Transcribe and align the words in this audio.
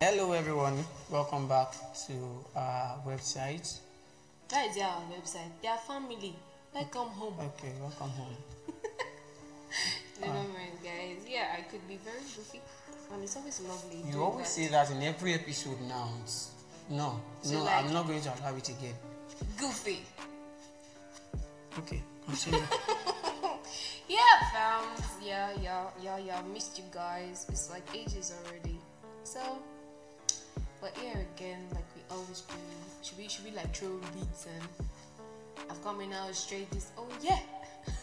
Hello, 0.00 0.32
everyone. 0.32 0.84
Welcome 1.10 1.48
back 1.48 1.72
to 2.06 2.12
our 2.54 2.98
website. 3.06 3.78
That 4.48 4.66
is 4.68 4.76
their 4.76 4.86
website. 5.10 5.50
Their 5.62 5.76
family. 5.78 6.34
Welcome 6.74 7.08
home. 7.08 7.34
Okay, 7.40 7.72
welcome 7.80 8.10
home. 8.10 8.36
Never 10.20 10.32
mind, 10.34 10.78
guys. 10.82 11.18
Yeah, 11.28 11.54
I 11.58 11.62
could 11.62 11.86
be 11.88 11.98
very 12.04 12.20
goofy, 12.36 12.60
and 13.12 13.22
it's 13.22 13.36
always 13.36 13.60
lovely. 13.60 14.02
You 14.10 14.22
always 14.22 14.46
that. 14.46 14.52
say 14.52 14.68
that 14.68 14.90
in 14.90 15.02
every 15.02 15.34
episode 15.34 15.80
now. 15.88 16.08
It's, 16.22 16.50
no, 16.90 17.20
So, 17.42 17.54
no, 17.54 17.64
like- 17.64 17.84
I'm 17.84 17.92
not 17.92 18.06
going 18.06 18.20
to 18.20 18.32
allow 18.40 18.56
it 18.56 18.68
again. 18.68 18.94
goofy. 19.58 20.00
Okay, 21.78 22.02
continue. 22.26 22.60
Yeah, 24.08 24.18
fams. 24.54 25.04
Yeah, 25.22 25.50
yeah, 25.62 25.84
yeah, 26.02 26.16
yeah. 26.16 26.38
I 26.38 26.42
missed 26.54 26.78
you 26.78 26.84
guys. 26.90 27.44
It's 27.50 27.68
like 27.70 27.82
ages 27.94 28.32
already. 28.40 28.80
So, 29.22 29.58
but 30.80 30.96
here 30.98 31.26
again, 31.36 31.60
like 31.72 31.84
we 31.96 32.02
always 32.10 32.40
do. 32.42 32.54
Should 33.02 33.18
we 33.18 33.28
should 33.28 33.44
we 33.44 33.50
like 33.52 33.74
throw 33.74 33.98
beats 34.14 34.46
and 34.46 34.68
I've 35.70 35.82
come 35.84 36.00
in 36.00 36.10
now 36.10 36.30
straight 36.32 36.70
this. 36.70 36.90
Oh 36.98 37.06
yeah, 37.22 37.38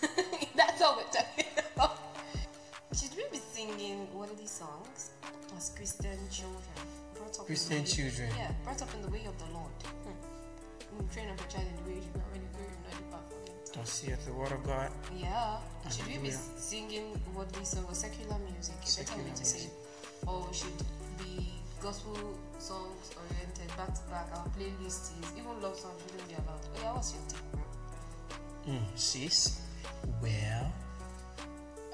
that's 0.55 0.81
all 0.81 0.97
we're 0.97 1.03
talking 1.11 1.45
about. 1.75 1.97
Should 2.93 3.15
we 3.17 3.23
be 3.31 3.37
singing 3.37 4.07
one 4.13 4.29
of 4.29 4.37
these 4.37 4.51
songs 4.51 5.11
as 5.57 5.69
Christian 5.75 6.17
children? 6.31 6.61
Brought 7.15 7.27
up 7.29 7.35
in 7.35 7.41
the 7.41 7.45
Christian 7.45 7.79
way- 7.79 7.85
children. 7.85 8.29
Yeah, 8.37 8.51
brought 8.63 8.81
up 8.81 8.93
in 8.93 9.01
the 9.01 9.09
way 9.09 9.25
of 9.25 9.37
the 9.39 9.53
Lord. 9.53 9.71
Hmm. 10.03 10.99
Mm, 11.01 11.13
Train 11.13 11.29
up 11.29 11.39
a 11.39 11.51
child 11.51 11.65
in 11.67 11.75
the 11.83 11.89
way 11.91 11.95
you 11.97 12.11
know 12.15 12.23
when 12.31 12.41
you 12.41 12.47
grow, 12.55 12.63
you 12.63 12.79
know 12.83 12.95
the 12.95 13.03
path 13.11 13.27
for 13.27 13.51
him. 13.51 13.57
Thus 13.83 13.89
saith 13.89 14.25
the 14.25 14.33
word 14.33 14.51
of 14.51 14.63
God. 14.63 14.91
Yeah. 15.15 15.57
Should 15.91 16.07
we 16.07 16.17
be 16.19 16.31
singing 16.31 17.19
what 17.33 17.47
we 17.57 17.61
or 17.63 17.93
secular 17.93 18.37
music? 18.39 18.75
A 18.75 18.79
better 18.79 19.17
way 19.17 19.31
Secular 19.31 19.35
to 19.35 19.45
say. 19.45 19.69
Or 20.27 20.47
should 20.53 20.79
be 21.19 21.54
gospel 21.85 22.17
songs 22.57 23.13
oriented 23.13 23.69
back 23.77 23.93
to 23.93 24.01
back. 24.09 24.27
Our 24.33 24.47
playlist 24.57 25.13
is 25.21 25.29
even 25.37 25.61
love 25.61 25.77
songs 25.77 26.01
shouldn't 26.01 26.27
be 26.27 26.33
allowed. 26.33 26.57
Oh 26.65 26.81
yeah, 26.81 26.93
what's 26.93 27.13
your 27.13 27.21
take, 27.29 27.45
bro? 27.51 27.61
Mm, 28.73 28.85
sis, 28.95 29.61
well, 30.19 30.73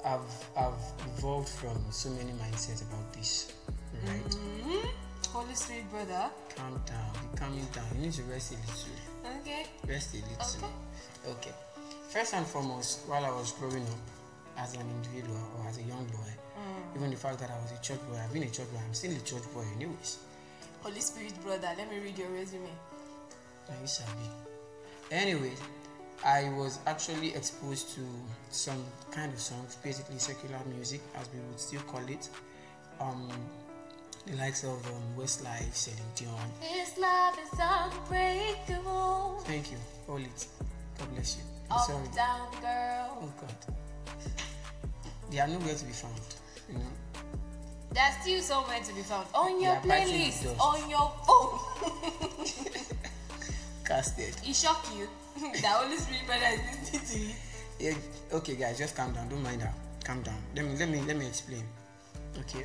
I've 0.02 0.32
I've 0.56 0.84
evolved 1.12 1.50
from 1.50 1.76
so 1.90 2.08
many 2.08 2.32
mindsets 2.32 2.80
about 2.88 3.12
this. 3.12 3.52
Right? 4.06 4.24
Mm-hmm. 4.24 4.88
Holy 5.28 5.54
Spirit, 5.54 5.90
brother. 5.90 6.30
Calm 6.56 6.80
down. 6.86 7.12
Be 7.12 7.38
calming 7.38 7.68
down. 7.74 7.84
You 7.94 8.00
need 8.06 8.12
to 8.14 8.22
rest 8.22 8.52
a 8.52 8.56
little. 8.56 9.40
Okay. 9.42 9.66
Rest 9.86 10.14
a 10.14 10.16
little. 10.16 10.70
Okay. 11.36 11.50
Okay. 11.50 11.54
First 12.08 12.32
and 12.32 12.46
foremost, 12.46 13.00
while 13.06 13.26
I 13.26 13.30
was 13.30 13.52
growing 13.52 13.84
up 13.84 14.04
as 14.56 14.72
an 14.74 14.88
individual 14.88 15.36
or 15.58 15.68
as 15.68 15.76
a 15.76 15.82
young 15.82 16.06
boy. 16.06 16.32
Even 16.96 17.10
the 17.10 17.16
fact 17.16 17.38
that 17.40 17.50
I 17.50 17.58
was 17.62 17.72
a 17.72 17.80
church 17.82 18.00
boy, 18.08 18.16
I've 18.22 18.32
been 18.32 18.42
a 18.44 18.50
church 18.50 18.70
boy, 18.72 18.78
I'm 18.86 18.94
still 18.94 19.12
a 19.12 19.20
church 19.20 19.42
boy 19.54 19.64
anyways. 19.76 20.18
Holy 20.82 21.00
Spirit, 21.00 21.34
brother. 21.42 21.68
Let 21.76 21.90
me 21.90 21.98
read 22.00 22.18
your 22.18 22.28
resume. 22.30 22.68
Now 23.68 23.74
you 23.80 23.86
sabi. 23.86 24.28
Anyways, 25.10 25.60
I 26.24 26.50
was 26.56 26.78
actually 26.86 27.34
exposed 27.34 27.94
to 27.94 28.00
some 28.50 28.82
kind 29.10 29.32
of 29.32 29.38
songs, 29.40 29.76
basically 29.82 30.18
secular 30.18 30.58
music, 30.74 31.00
as 31.16 31.28
we 31.32 31.40
would 31.40 31.60
still 31.60 31.80
call 31.82 32.06
it. 32.08 32.28
Um, 33.00 33.30
the 34.26 34.36
likes 34.36 34.62
of 34.64 34.84
um, 34.86 35.02
Westlife, 35.18 35.74
Celine 35.74 35.98
Dion. 36.14 36.50
This 36.60 36.96
love 36.98 37.34
is 37.42 37.58
unbreakable. 37.58 39.40
Thank 39.44 39.70
you. 39.72 39.78
Hold 40.06 40.20
it. 40.22 40.46
God 40.98 41.12
bless 41.14 41.36
you. 41.36 41.42
I'm 41.70 41.78
Up, 41.78 41.86
sorry. 41.86 42.08
down, 42.14 42.50
girl. 42.60 43.18
Oh 43.22 43.32
God. 43.40 43.74
They 45.30 45.40
are 45.40 45.48
nowhere 45.48 45.74
to 45.74 45.84
be 45.84 45.92
found. 45.92 46.12
That's 47.94 48.22
still 48.22 48.40
somewhere 48.40 48.80
to 48.82 48.94
be 48.94 49.02
found 49.02 49.26
on 49.34 49.60
your 49.60 49.74
Yeah, 49.74 49.82
playlist, 49.82 50.58
on 50.58 50.88
your 50.88 51.12
phone. 51.26 51.58
Casted. 53.84 54.34
It 54.46 54.56
shock 54.56 54.86
you 54.96 55.08
that 55.60 55.76
Holy 55.76 55.96
Spirit 55.98 56.26
brother 56.26 56.46
is 56.46 56.92
listening 56.92 57.06
to 57.06 57.18
you. 57.18 57.34
Yeah, 57.78 57.94
okay, 58.32 58.56
guys, 58.56 58.78
just 58.78 58.96
calm 58.96 59.12
down. 59.12 59.28
Don't 59.28 59.42
mind 59.42 59.60
that. 59.60 59.74
Calm 60.04 60.22
down. 60.22 60.38
Let 60.56 60.64
me 60.64 60.76
let 60.76 60.88
me 60.88 61.02
let 61.02 61.16
me 61.16 61.26
explain. 61.26 61.64
Okay. 62.38 62.64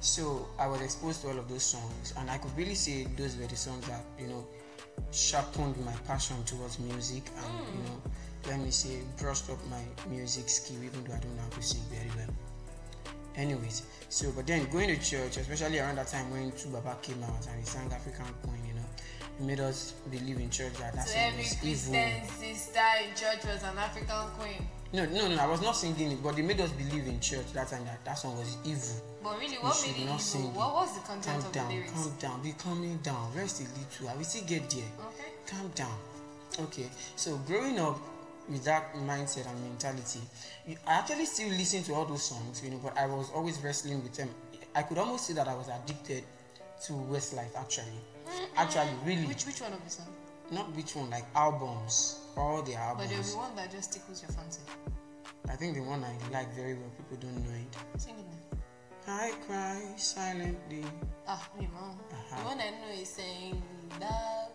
So 0.00 0.48
I 0.58 0.66
was 0.66 0.80
exposed 0.80 1.22
to 1.22 1.28
all 1.28 1.38
of 1.38 1.48
those 1.48 1.62
songs, 1.62 2.14
and 2.18 2.30
I 2.30 2.38
could 2.38 2.56
really 2.56 2.74
say 2.74 3.06
those 3.16 3.36
were 3.36 3.46
the 3.46 3.56
songs 3.56 3.86
that 3.86 4.02
you 4.18 4.28
know 4.28 4.46
sharpened 5.10 5.76
my 5.84 5.92
passion 6.06 6.36
towards 6.44 6.78
music, 6.78 7.24
and 7.36 7.66
you 7.68 7.80
hmm. 7.80 7.86
know, 7.86 8.02
let 8.48 8.60
me 8.60 8.70
say 8.70 9.00
brushed 9.18 9.48
up 9.50 9.58
my 9.70 9.82
music 10.10 10.48
skill, 10.48 10.82
even 10.82 11.04
though 11.04 11.14
I 11.14 11.18
don't 11.18 11.34
know 11.36 11.42
how 11.42 11.56
to 11.56 11.62
sing 11.62 11.82
very 11.90 12.10
well. 12.16 12.34
Anyways, 13.36 13.82
so 14.08 14.30
but 14.32 14.46
then 14.46 14.68
going 14.70 14.88
to 14.88 14.96
church, 15.00 15.36
especially 15.36 15.78
around 15.78 15.96
that 15.96 16.08
time 16.08 16.30
when 16.30 16.52
Baba 16.72 16.96
came 17.00 17.22
out 17.22 17.46
and 17.48 17.60
he 17.60 17.64
sang 17.66 17.90
African 17.92 18.26
Queen, 18.42 18.60
you 18.66 18.74
know, 18.74 18.86
it 19.38 19.44
made 19.44 19.60
us 19.60 19.92
believe 20.10 20.38
in 20.40 20.50
church 20.50 20.72
that 20.74 20.94
that 20.94 21.08
So 21.08 21.18
every 21.18 21.38
was 21.42 21.54
Christian 21.54 21.94
evil. 21.94 22.30
sister 22.40 22.80
in 23.08 23.14
church 23.14 23.44
was 23.44 23.62
an 23.62 23.78
African 23.78 24.26
queen. 24.38 24.66
No, 24.92 25.06
no, 25.06 25.28
no, 25.28 25.40
I 25.40 25.46
was 25.46 25.62
not 25.62 25.76
singing 25.76 26.10
it, 26.10 26.22
but 26.22 26.34
they 26.34 26.42
made 26.42 26.60
us 26.60 26.70
believe 26.72 27.06
in 27.06 27.20
church 27.20 27.52
that 27.54 27.68
time 27.68 27.84
that 27.84 28.04
that 28.04 28.18
song 28.18 28.36
was 28.36 28.56
evil. 28.64 29.00
But 29.22 29.38
really, 29.38 29.52
We 29.52 29.62
what 29.62 29.76
should 29.76 29.92
made 29.92 30.02
it 30.02 30.06
not 30.06 30.14
evil? 30.14 30.18
sing 30.18 30.54
What 30.54 30.74
was 30.74 30.94
the 30.96 31.00
content 31.06 31.36
Calm 31.38 31.46
of 31.46 31.52
down, 31.52 31.68
the 31.68 31.74
lyrics? 31.74 31.92
calm 31.92 32.12
down, 32.18 32.42
be 32.42 32.52
calming 32.58 32.96
down, 32.98 33.32
rest 33.36 33.60
a 33.60 33.64
little. 33.78 34.08
I 34.08 34.16
will 34.16 34.24
still 34.24 34.44
get 34.44 34.68
there. 34.68 34.82
Okay. 35.06 35.30
Calm 35.46 35.68
down. 35.76 35.96
Okay, 36.58 36.90
so 37.14 37.36
growing 37.46 37.78
up 37.78 37.98
with 38.50 38.64
that 38.64 38.92
mindset 38.94 39.46
and 39.46 39.62
mentality, 39.62 40.20
you- 40.66 40.76
I 40.86 40.94
actually 40.94 41.26
still 41.26 41.48
listen 41.50 41.82
to 41.84 41.94
all 41.94 42.04
those 42.04 42.22
songs, 42.22 42.62
you 42.62 42.70
know, 42.70 42.78
but 42.78 42.96
I 42.98 43.06
was 43.06 43.30
always 43.30 43.58
wrestling 43.60 44.02
with 44.02 44.14
them. 44.14 44.34
I 44.74 44.82
could 44.82 44.98
almost 44.98 45.26
say 45.26 45.32
that 45.34 45.48
I 45.48 45.54
was 45.54 45.68
addicted 45.68 46.24
to 46.84 46.92
Westlife 46.92 47.54
actually. 47.56 48.00
Actually, 48.56 48.92
really, 49.04 49.26
Which 49.26 49.46
which 49.46 49.60
one 49.60 49.72
of 49.72 49.82
the 49.84 49.90
songs? 49.90 50.08
not 50.50 50.74
which 50.74 50.94
one, 50.96 51.10
like 51.10 51.24
albums, 51.34 52.18
all 52.36 52.62
the 52.62 52.74
albums. 52.74 53.10
But 53.10 53.26
be 53.32 53.36
one 53.36 53.56
that 53.56 53.70
just 53.70 53.92
tickles 53.92 54.22
your 54.22 54.30
fancy. 54.32 54.60
I 55.48 55.56
think 55.56 55.74
the 55.74 55.82
one 55.82 56.04
I 56.04 56.12
like 56.32 56.52
very 56.54 56.74
well, 56.74 56.90
people 56.96 57.16
don't 57.18 57.44
know 57.44 57.54
it. 57.54 58.00
Sing 58.00 58.18
it 58.18 58.24
now. 58.26 58.58
I 59.12 59.32
cry 59.46 59.82
silently. 59.96 60.84
Ah, 61.26 61.48
me 61.58 61.68
mom. 61.72 61.98
Uh-huh. 62.12 62.36
The 62.38 62.44
one 62.48 62.60
I 62.60 62.70
know 62.70 62.92
is 63.00 63.08
saying 63.08 63.62
that. 63.98 64.52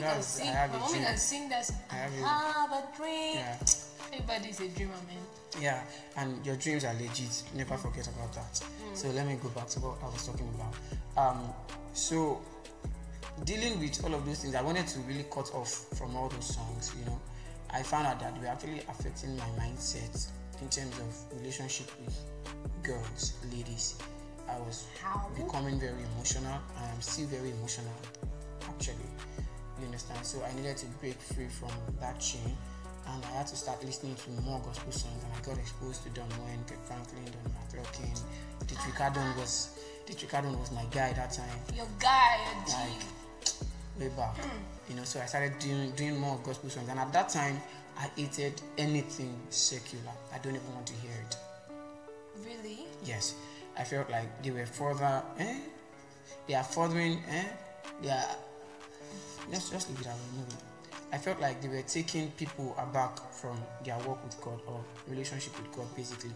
Mommy 0.00 0.06
can 0.12 0.18
I 0.18 0.20
sing. 0.20 0.46
have 0.46 0.70
My 0.70 0.76
a 0.76 0.80
mommy 0.80 0.92
dream. 0.92 1.04
can 1.04 1.16
sing 1.18 1.48
that. 1.48 1.70
I 1.90 1.94
have 1.94 2.12
have, 2.12 2.72
a- 2.72 2.96
dream. 2.96 3.34
Yeah. 3.36 3.56
Everybody's 4.12 4.60
a 4.60 4.68
dreamer, 4.68 4.92
man. 5.08 5.22
Yeah, 5.60 5.82
and 6.16 6.44
your 6.46 6.56
dreams 6.56 6.84
are 6.84 6.94
legit. 6.94 7.42
Never 7.54 7.76
forget 7.76 8.06
about 8.06 8.32
that. 8.34 8.62
So 8.94 9.08
let 9.08 9.26
me 9.26 9.36
go 9.42 9.48
back 9.50 9.68
to 9.68 9.80
what 9.80 9.98
I 10.02 10.06
was 10.06 10.26
talking 10.26 10.48
about. 10.54 10.74
Um, 11.36 11.52
so 11.92 12.40
dealing 13.44 13.78
with 13.80 14.02
all 14.04 14.14
of 14.14 14.24
those 14.26 14.38
things, 14.40 14.54
I 14.54 14.62
wanted 14.62 14.86
to 14.88 14.98
really 15.00 15.24
cut 15.24 15.50
off 15.54 15.70
from 15.96 16.14
all 16.16 16.28
those 16.28 16.54
songs. 16.54 16.92
You 16.98 17.04
know, 17.06 17.20
I 17.70 17.82
found 17.82 18.06
out 18.06 18.20
that 18.20 18.34
they 18.34 18.40
were 18.40 18.46
actually 18.46 18.80
affecting 18.88 19.36
my 19.36 19.44
mindset 19.58 20.28
in 20.60 20.68
terms 20.68 20.94
of 20.98 21.38
relationship 21.38 21.90
with 22.04 22.16
girls, 22.82 23.34
ladies. 23.52 23.96
I 24.48 24.58
was 24.60 24.86
How? 25.02 25.28
becoming 25.36 25.80
very 25.80 26.02
emotional. 26.14 26.58
I 26.78 26.88
am 26.90 27.00
still 27.00 27.26
very 27.26 27.50
emotional, 27.50 27.92
actually. 28.68 29.10
You 29.78 29.86
understand? 29.86 30.24
So 30.24 30.42
I 30.42 30.54
needed 30.54 30.76
to 30.78 30.86
break 31.00 31.20
free 31.20 31.48
from 31.48 31.72
that 32.00 32.18
chain, 32.18 32.56
and 33.08 33.24
I 33.24 33.38
had 33.38 33.46
to 33.48 33.56
start 33.56 33.84
listening 33.84 34.14
to 34.14 34.30
more 34.42 34.60
gospel 34.60 34.92
songs. 34.92 35.22
And 35.22 35.32
I 35.32 35.40
got 35.46 35.58
exposed 35.58 36.02
to 36.04 36.10
Don 36.10 36.28
Moen, 36.38 36.64
Kirk 36.66 36.82
Franklin, 36.86 37.24
Donnie 37.24 37.54
McClurkin. 37.54 38.20
Deitrick 38.64 38.96
Haddon 38.96 39.36
was 39.36 39.78
Deitrick 40.06 40.30
Haddon 40.30 40.58
was 40.58 40.72
my 40.72 40.84
guy 40.90 41.12
that 41.12 41.32
time, 41.32 41.58
Your 41.74 41.86
guy, 42.00 42.38
your 42.66 42.78
like 42.78 43.04
way 43.98 44.16
back. 44.16 44.36
You 44.88 44.96
know, 44.96 45.04
so 45.04 45.20
I 45.20 45.26
started 45.26 45.58
doing 45.58 45.90
doing 45.92 46.18
more 46.18 46.38
gospel 46.44 46.70
songs, 46.70 46.88
and 46.88 46.98
at 46.98 47.12
that 47.12 47.28
time, 47.28 47.60
I 47.98 48.08
hated 48.16 48.60
anything 48.78 49.36
secular. 49.50 50.12
I 50.32 50.38
don't 50.38 50.54
even 50.54 50.74
want 50.74 50.86
to 50.86 50.94
hear 50.94 51.12
it. 51.28 51.36
Really? 52.44 52.86
Yes, 53.04 53.34
I 53.78 53.84
felt 53.84 54.08
like 54.10 54.42
they 54.42 54.50
were 54.50 54.66
further, 54.66 55.22
eh? 55.38 55.58
They 56.46 56.54
are 56.54 56.64
furthering, 56.64 57.22
eh? 57.28 57.44
They 58.02 58.10
are. 58.10 58.24
Let's 59.50 59.70
just 59.70 59.88
leave 59.90 60.00
it 60.00 60.06
at 60.06 60.16
movie. 60.34 60.56
I 61.12 61.18
felt 61.18 61.40
like 61.40 61.62
they 61.62 61.68
were 61.68 61.82
taking 61.82 62.30
people 62.32 62.74
aback 62.78 63.18
from 63.32 63.58
their 63.84 63.96
work 63.98 64.22
with 64.24 64.40
God 64.40 64.60
or 64.66 64.84
relationship 65.08 65.56
with 65.60 65.70
God, 65.72 65.86
basically. 65.96 66.32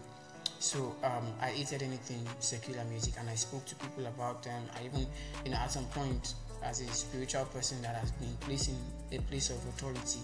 So 0.59 0.95
um, 1.03 1.27
I 1.41 1.47
hated 1.47 1.83
anything 1.83 2.25
secular 2.39 2.83
music, 2.85 3.15
and 3.19 3.29
I 3.29 3.35
spoke 3.35 3.65
to 3.65 3.75
people 3.75 4.05
about 4.05 4.43
them. 4.43 4.61
I 4.79 4.85
even, 4.85 5.07
you 5.43 5.51
know, 5.51 5.57
at 5.57 5.71
some 5.71 5.85
point, 5.85 6.35
as 6.63 6.81
a 6.81 6.87
spiritual 6.87 7.45
person 7.45 7.81
that 7.81 7.95
has 7.95 8.11
been 8.11 8.35
placing 8.41 8.77
a 9.11 9.17
place 9.19 9.49
of 9.49 9.57
authority, 9.67 10.19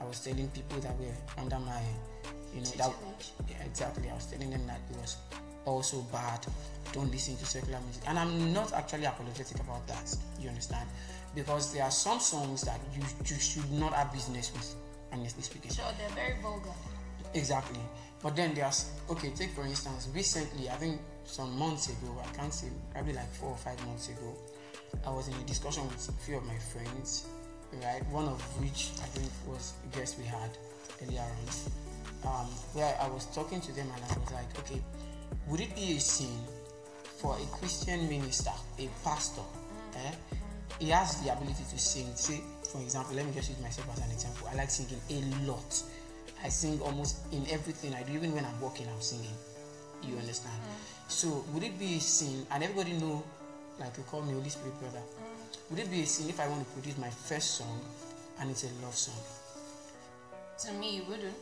I 0.00 0.04
was 0.04 0.20
telling 0.20 0.48
people 0.48 0.78
that 0.80 0.98
were 0.98 1.14
under 1.36 1.58
my, 1.58 1.82
you 2.54 2.60
know, 2.60 2.70
that 2.78 2.92
yeah, 3.48 3.56
exactly. 3.64 4.08
I 4.08 4.14
was 4.14 4.26
telling 4.26 4.50
them 4.50 4.66
that 4.66 4.80
it 4.90 4.96
was 4.96 5.16
also 5.64 6.00
bad. 6.12 6.46
Don't 6.92 7.10
listen 7.10 7.36
to 7.36 7.46
secular 7.46 7.80
music. 7.80 8.02
And 8.06 8.18
I'm 8.18 8.52
not 8.52 8.72
actually 8.72 9.04
apologetic 9.04 9.60
about 9.60 9.86
that. 9.88 10.14
You 10.40 10.48
understand? 10.48 10.88
Because 11.34 11.72
there 11.72 11.82
are 11.82 11.90
some 11.90 12.20
songs 12.20 12.62
that 12.62 12.80
you, 12.94 13.02
you 13.24 13.40
should 13.40 13.70
not 13.72 13.94
have 13.94 14.12
business 14.12 14.52
with, 14.52 14.74
honestly 15.12 15.42
speaking. 15.42 15.70
Sure, 15.70 15.84
they're 15.98 16.08
very 16.10 16.40
vulgar. 16.42 16.70
Exactly. 17.34 17.80
But 18.22 18.36
then 18.36 18.54
there's 18.54 18.90
okay, 19.10 19.30
take 19.30 19.50
for 19.50 19.64
instance, 19.64 20.08
recently, 20.14 20.68
I 20.68 20.74
think 20.74 21.00
some 21.24 21.58
months 21.58 21.88
ago, 21.88 22.20
I 22.22 22.36
can't 22.36 22.52
say 22.52 22.68
probably 22.92 23.14
like 23.14 23.32
four 23.34 23.50
or 23.50 23.56
five 23.56 23.84
months 23.86 24.08
ago, 24.08 24.36
I 25.06 25.10
was 25.10 25.28
in 25.28 25.34
a 25.34 25.44
discussion 25.44 25.84
with 25.88 26.08
a 26.08 26.12
few 26.24 26.36
of 26.36 26.44
my 26.44 26.58
friends, 26.58 27.26
right? 27.82 28.06
One 28.10 28.26
of 28.26 28.40
which 28.60 28.90
I 29.02 29.06
think 29.06 29.30
was 29.46 29.72
a 29.84 29.96
guest 29.96 30.18
we 30.18 30.24
had 30.24 30.50
earlier 31.02 31.22
on, 32.24 32.46
um, 32.46 32.46
where 32.74 32.94
I 33.00 33.08
was 33.08 33.26
talking 33.34 33.60
to 33.60 33.72
them 33.72 33.88
and 33.94 34.04
I 34.04 34.18
was 34.18 34.30
like, 34.32 34.58
okay, 34.60 34.80
would 35.48 35.60
it 35.60 35.74
be 35.74 35.96
a 35.96 36.00
sin 36.00 36.38
for 37.18 37.36
a 37.36 37.46
Christian 37.56 38.08
minister, 38.08 38.52
a 38.78 38.88
pastor, 39.02 39.42
eh? 39.96 40.12
He 40.78 40.88
has 40.90 41.20
the 41.22 41.32
ability 41.32 41.64
to 41.70 41.78
sing. 41.78 42.14
Say, 42.14 42.40
for 42.72 42.80
example, 42.80 43.14
let 43.14 43.26
me 43.26 43.32
just 43.32 43.50
use 43.50 43.60
myself 43.60 43.88
as 43.92 44.04
an 44.04 44.10
example. 44.10 44.48
I 44.50 44.54
like 44.56 44.70
singing 44.70 45.00
a 45.10 45.50
lot. 45.50 45.82
I 46.44 46.48
sing 46.48 46.80
almost 46.80 47.18
in 47.32 47.46
everything 47.50 47.94
I 47.94 48.02
do, 48.02 48.12
even 48.12 48.34
when 48.34 48.44
I'm 48.44 48.60
walking, 48.60 48.86
I'm 48.88 49.00
singing. 49.00 49.34
You 50.02 50.16
understand? 50.18 50.58
Mm. 50.60 51.10
So 51.10 51.44
would 51.52 51.62
it 51.62 51.78
be 51.78 51.96
a 51.96 52.00
sin? 52.00 52.46
And 52.50 52.64
everybody 52.64 52.92
know, 52.94 53.22
like 53.78 53.96
you 53.96 54.02
call 54.04 54.22
me 54.22 54.32
Holy 54.32 54.48
Spirit 54.48 54.78
brother. 54.80 54.98
Mm. 54.98 55.70
Would 55.70 55.78
it 55.78 55.90
be 55.90 56.02
a 56.02 56.06
sin 56.06 56.28
if 56.28 56.40
I 56.40 56.48
want 56.48 56.66
to 56.66 56.72
produce 56.72 56.98
my 56.98 57.10
first 57.10 57.52
song 57.52 57.80
and 58.40 58.50
it's 58.50 58.64
a 58.64 58.84
love 58.84 58.96
song? 58.96 59.14
To 60.66 60.72
me, 60.72 60.96
you 60.96 61.04
wouldn't. 61.08 61.34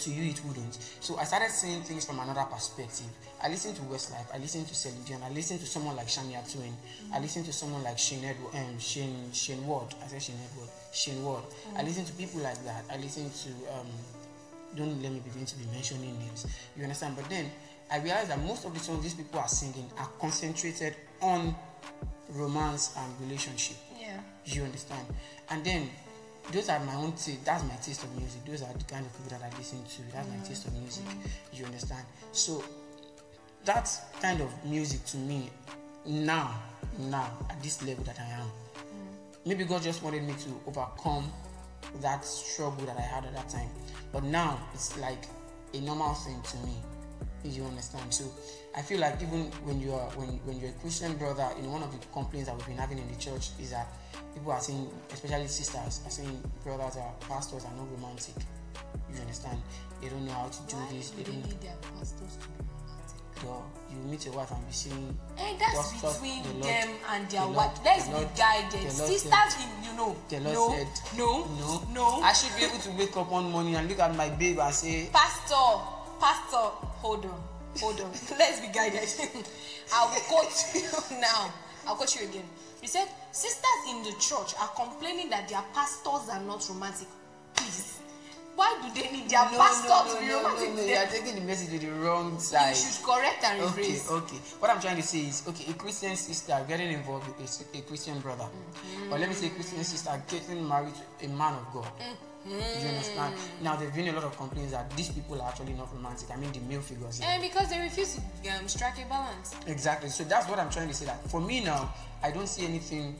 To 0.00 0.10
you, 0.10 0.30
it 0.30 0.44
wouldn't. 0.44 0.74
So 1.00 1.16
I 1.16 1.24
started 1.24 1.50
seeing 1.50 1.82
things 1.82 2.04
from 2.04 2.18
another 2.20 2.44
perspective. 2.50 3.06
I 3.42 3.48
listened 3.48 3.76
to 3.76 3.82
Westlife. 3.82 4.26
I 4.34 4.38
listened 4.38 4.68
to 4.68 4.74
Celine. 4.74 5.22
I 5.24 5.30
listened 5.30 5.60
to 5.60 5.66
someone 5.66 5.96
like 5.96 6.06
Shania 6.06 6.44
Twain. 6.52 6.76
I 7.14 7.18
listened 7.18 7.46
to 7.46 7.52
someone 7.52 7.82
like 7.82 7.98
Shane 7.98 8.22
Edward, 8.24 8.54
um, 8.54 8.78
Shane 8.78 9.32
Shane 9.32 9.66
Ward. 9.66 9.94
I 10.04 10.06
said 10.08 10.22
Shane 10.22 10.36
Edward. 10.50 10.68
Shane 10.92 11.24
Ward. 11.24 11.44
I 11.76 11.82
listened 11.82 12.06
to 12.08 12.12
people 12.12 12.42
like 12.42 12.62
that. 12.64 12.84
I 12.92 12.98
listened 12.98 13.32
to 13.34 13.48
um, 13.72 13.86
don't 14.76 15.02
let 15.02 15.12
me 15.12 15.20
begin 15.20 15.46
to 15.46 15.56
be 15.56 15.64
mentioning 15.72 16.18
names. 16.18 16.46
You 16.76 16.82
understand? 16.82 17.16
But 17.16 17.28
then 17.30 17.50
I 17.90 17.98
realized 18.00 18.30
that 18.30 18.40
most 18.40 18.64
of 18.66 18.74
the 18.74 18.80
songs 18.80 19.02
these 19.02 19.14
people 19.14 19.40
are 19.40 19.48
singing 19.48 19.88
are 19.98 20.08
concentrated 20.20 20.94
on 21.22 21.54
romance 22.30 22.94
and 22.98 23.20
relationship. 23.20 23.76
Yeah. 23.98 24.20
You 24.44 24.64
understand? 24.64 25.06
And 25.50 25.64
then 25.64 25.88
those 26.52 26.68
are 26.68 26.78
my 26.80 26.94
own 26.94 27.12
taste. 27.12 27.44
That's 27.44 27.64
my 27.64 27.74
taste 27.76 28.04
of 28.04 28.16
music. 28.16 28.44
Those 28.44 28.62
are 28.62 28.72
the 28.72 28.84
kind 28.84 29.04
of 29.04 29.12
people 29.16 29.38
that 29.38 29.52
I 29.52 29.56
listen 29.56 29.82
to. 29.84 30.12
That's 30.12 30.28
my 30.28 30.38
taste 30.46 30.66
of 30.66 30.74
music. 30.74 31.04
You 31.52 31.64
understand? 31.64 32.04
So 32.32 32.62
that 33.64 33.90
kind 34.20 34.40
of 34.40 34.64
music 34.64 35.04
to 35.06 35.16
me 35.16 35.50
now, 36.06 36.54
now 36.98 37.30
at 37.50 37.60
this 37.62 37.82
level 37.82 38.04
that 38.04 38.18
I 38.20 38.40
am, 38.40 38.46
maybe 39.44 39.64
God 39.64 39.82
just 39.82 40.02
wanted 40.02 40.22
me 40.22 40.34
to 40.34 40.60
overcome 40.68 41.32
that 42.00 42.24
struggle 42.24 42.86
that 42.86 42.96
I 42.96 43.00
had 43.00 43.24
at 43.24 43.34
that 43.34 43.48
time. 43.48 43.68
But 44.12 44.22
now 44.22 44.60
it's 44.72 44.96
like 44.98 45.26
a 45.74 45.80
normal 45.80 46.14
thing 46.14 46.40
to 46.42 46.56
me. 46.58 46.76
You 47.44 47.64
understand? 47.64 48.12
So 48.12 48.24
I 48.76 48.82
feel 48.82 49.00
like 49.00 49.20
even 49.22 49.50
when 49.64 49.80
you 49.80 49.94
are 49.94 50.10
when 50.20 50.28
when 50.44 50.60
you're 50.60 50.68
a 50.68 50.78
Christian 50.84 51.16
brother, 51.16 51.48
know, 51.62 51.70
one 51.70 51.82
of 51.82 51.90
the 51.90 51.98
complaints 52.12 52.48
that 52.48 52.56
we've 52.56 52.66
been 52.66 52.76
having 52.76 52.98
in 52.98 53.08
the 53.08 53.16
church 53.16 53.48
is 53.58 53.70
that 53.70 53.88
people 54.34 54.52
are 54.52 54.60
saying, 54.60 54.90
especially 55.10 55.48
sisters, 55.48 56.00
are 56.04 56.10
saying 56.10 56.42
brothers 56.62 56.96
or 56.96 57.10
pastors 57.20 57.64
are 57.64 57.72
not 57.72 57.88
romantic. 57.96 58.34
You 59.10 59.18
understand? 59.18 59.62
They 60.02 60.08
don't 60.10 60.26
know 60.26 60.32
how 60.32 60.48
to 60.48 60.60
do 60.68 60.76
Why 60.76 60.92
this. 60.92 61.10
They 61.10 61.22
do 61.22 61.32
don't 61.32 61.46
need 61.48 61.60
their 61.64 61.72
pastors 61.96 62.36
to 62.36 62.48
be 62.52 62.60
romantic? 62.68 63.20
Girl, 63.40 63.64
you 63.88 63.96
meet 64.12 64.24
your 64.26 64.34
wife 64.36 64.50
and 64.52 64.66
be 64.66 64.72
saying 64.72 65.18
Hey, 65.36 65.54
eh, 65.54 65.56
that's 65.58 65.72
Just- 65.72 66.02
just 66.02 66.20
between 66.20 66.42
the 66.44 66.52
Lord- 66.52 66.64
them 66.64 66.88
and 67.08 67.30
their 67.32 67.40
the 67.40 67.48
wife. 67.48 67.80
Let's 67.82 68.08
the 68.08 68.18
be 68.18 68.24
guided. 68.36 68.92
Sisters, 68.92 69.52
in, 69.56 69.70
you 69.88 69.92
know. 69.96 70.16
the 70.28 70.40
Lord 70.40 70.52
no, 70.52 70.68
said, 70.76 70.88
no, 71.16 71.30
no, 71.56 71.68
no. 71.96 72.06
I 72.20 72.32
should 72.34 72.52
be 72.56 72.64
able 72.68 72.78
to 72.78 72.90
wake 72.92 73.16
up 73.16 73.32
one 73.32 73.48
morning 73.50 73.76
and 73.76 73.88
look 73.88 74.00
at 74.00 74.14
my 74.14 74.28
babe 74.28 74.58
and 74.60 74.74
say, 74.74 75.08
Pastor, 75.12 75.64
pastor, 76.20 76.76
hold 77.00 77.24
on, 77.24 77.40
hold 77.80 78.00
on. 78.00 78.10
Let's 78.38 78.60
be 78.60 78.68
guided. 78.68 79.00
I 79.94 80.04
will 80.06 80.20
quote 80.28 80.52
you 80.74 81.16
now. 81.20 81.52
I'll 81.86 81.94
quote 81.96 82.14
you 82.20 82.28
again. 82.28 82.44
He 82.80 82.86
said, 82.86 83.06
sisters 83.32 83.82
in 83.90 84.02
the 84.02 84.12
church 84.20 84.54
are 84.60 84.68
complaining 84.76 85.30
that 85.30 85.48
their 85.48 85.62
pastors 85.74 86.28
are 86.30 86.40
not 86.40 86.66
romantic. 86.68 87.08
Please, 87.54 88.00
why 88.54 88.78
do 88.82 89.00
they 89.00 89.10
need 89.10 89.28
their 89.28 89.44
no, 89.50 89.58
pastor 89.58 89.88
no, 89.88 90.04
to 90.04 90.14
no, 90.14 90.20
be 90.20 90.26
no, 90.26 90.36
romantic? 90.42 90.68
no, 90.70 90.74
no, 90.76 90.82
to 90.82 90.88
you 90.88 90.96
are 90.96 91.06
taking 91.06 91.34
the 91.36 91.40
message 91.42 91.70
to 91.80 91.86
the 91.86 91.92
wrong 91.92 92.34
You 92.34 92.40
side. 92.40 92.76
should 92.76 93.04
correct 93.04 93.44
and 93.44 93.62
Okay, 93.62 93.82
rephrase. 93.82 94.10
okay. 94.10 94.36
What 94.60 94.70
I'm 94.70 94.80
trying 94.80 94.96
to 94.96 95.02
say 95.02 95.18
is, 95.20 95.42
okay, 95.48 95.70
a 95.70 95.74
Christian 95.74 96.16
sister 96.16 96.64
getting 96.68 96.92
involved 96.92 97.26
with 97.28 97.38
a, 97.74 97.78
a 97.78 97.82
Christian 97.82 98.18
brother, 98.20 98.44
Mm-hmm. 98.44 99.12
or 99.12 99.18
let 99.18 99.28
me 99.28 99.34
say, 99.34 99.46
a 99.48 99.50
Christian 99.50 99.82
sister 99.84 100.10
getting 100.28 100.66
married 100.68 100.94
to 101.20 101.26
a 101.26 101.28
man 101.28 101.54
of 101.54 101.66
God. 101.72 101.84
Mm-hmm. 101.84 102.14
You 102.48 102.88
understand? 102.88 103.34
Now 103.62 103.76
there've 103.76 103.94
been 103.94 104.08
a 104.08 104.12
lot 104.12 104.24
of 104.24 104.36
complaints 104.36 104.72
that 104.72 104.90
these 104.96 105.08
people 105.08 105.40
are 105.42 105.48
actually 105.48 105.72
not 105.72 105.92
romantic. 105.92 106.30
I 106.30 106.36
mean, 106.36 106.52
the 106.52 106.60
male 106.60 106.80
figures. 106.80 107.18
here. 107.18 107.28
And 107.30 107.42
because 107.42 107.68
they 107.70 107.80
refuse 107.80 108.18
to 108.44 108.50
um, 108.50 108.68
strike 108.68 109.04
a 109.04 109.08
balance. 109.08 109.54
Exactly. 109.66 110.08
So 110.10 110.24
that's 110.24 110.48
what 110.48 110.58
I'm 110.58 110.70
trying 110.70 110.88
to 110.88 110.94
say. 110.94 111.06
That 111.06 111.28
for 111.28 111.40
me 111.40 111.64
now, 111.64 111.92
I 112.22 112.30
don't 112.30 112.48
see 112.48 112.64
anything 112.64 113.16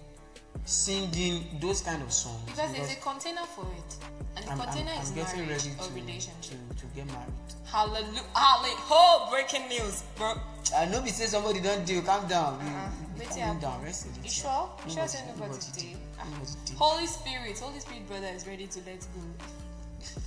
singing 0.64 1.47
those 1.61 1.81
kind 1.81 2.03
of 2.03 2.12
songs 2.12 2.44
Because 2.47 2.73
there's 2.73 2.93
a 2.93 3.00
container 3.00 3.44
for 3.55 3.67
it. 3.76 3.97
And 4.37 4.44
the 4.44 4.50
I'm, 4.53 4.61
I'm, 4.61 4.67
container 4.67 4.91
I'm 4.94 5.03
is 5.03 5.11
getting 5.11 5.47
marriage 5.47 5.64
ready 5.67 5.76
to, 5.79 5.94
relationship. 5.94 6.58
to 6.76 6.81
to 6.81 6.87
get 6.94 7.06
married. 7.06 7.32
Hallelujah. 7.64 8.23
Hallelujah. 8.35 8.76
Oh, 8.91 9.29
breaking 9.31 9.69
news, 9.69 10.03
bro. 10.17 10.35
I 10.76 10.87
know 10.87 11.00
be 11.03 11.11
say 11.11 11.26
somebody 11.26 11.61
don't 11.61 11.85
deal. 11.87 12.03
Calm 12.03 12.26
down. 12.26 12.61
Uh-uh. 12.61 12.91
calm 13.35 13.58
down. 13.58 13.82
Rest 13.82 14.06
a. 14.06 14.25
You 14.25 14.31
sure? 14.31 14.70
You 14.85 14.93
sure 14.93 15.08
say 15.08 15.20
nobody 15.26 15.53
nobody 15.53 15.67
dey? 15.75 15.81
dey. 15.82 15.97
Nobody 16.19 16.53
dey. 16.67 16.75
Holy 16.76 17.06
Spirit, 17.06 17.59
Holy 17.59 17.81
Spirit 17.81 18.06
brother 18.09 18.29
is 18.35 18.47
ready 18.47 18.67
to 18.67 18.79
let 18.87 19.00
go. 19.00 19.23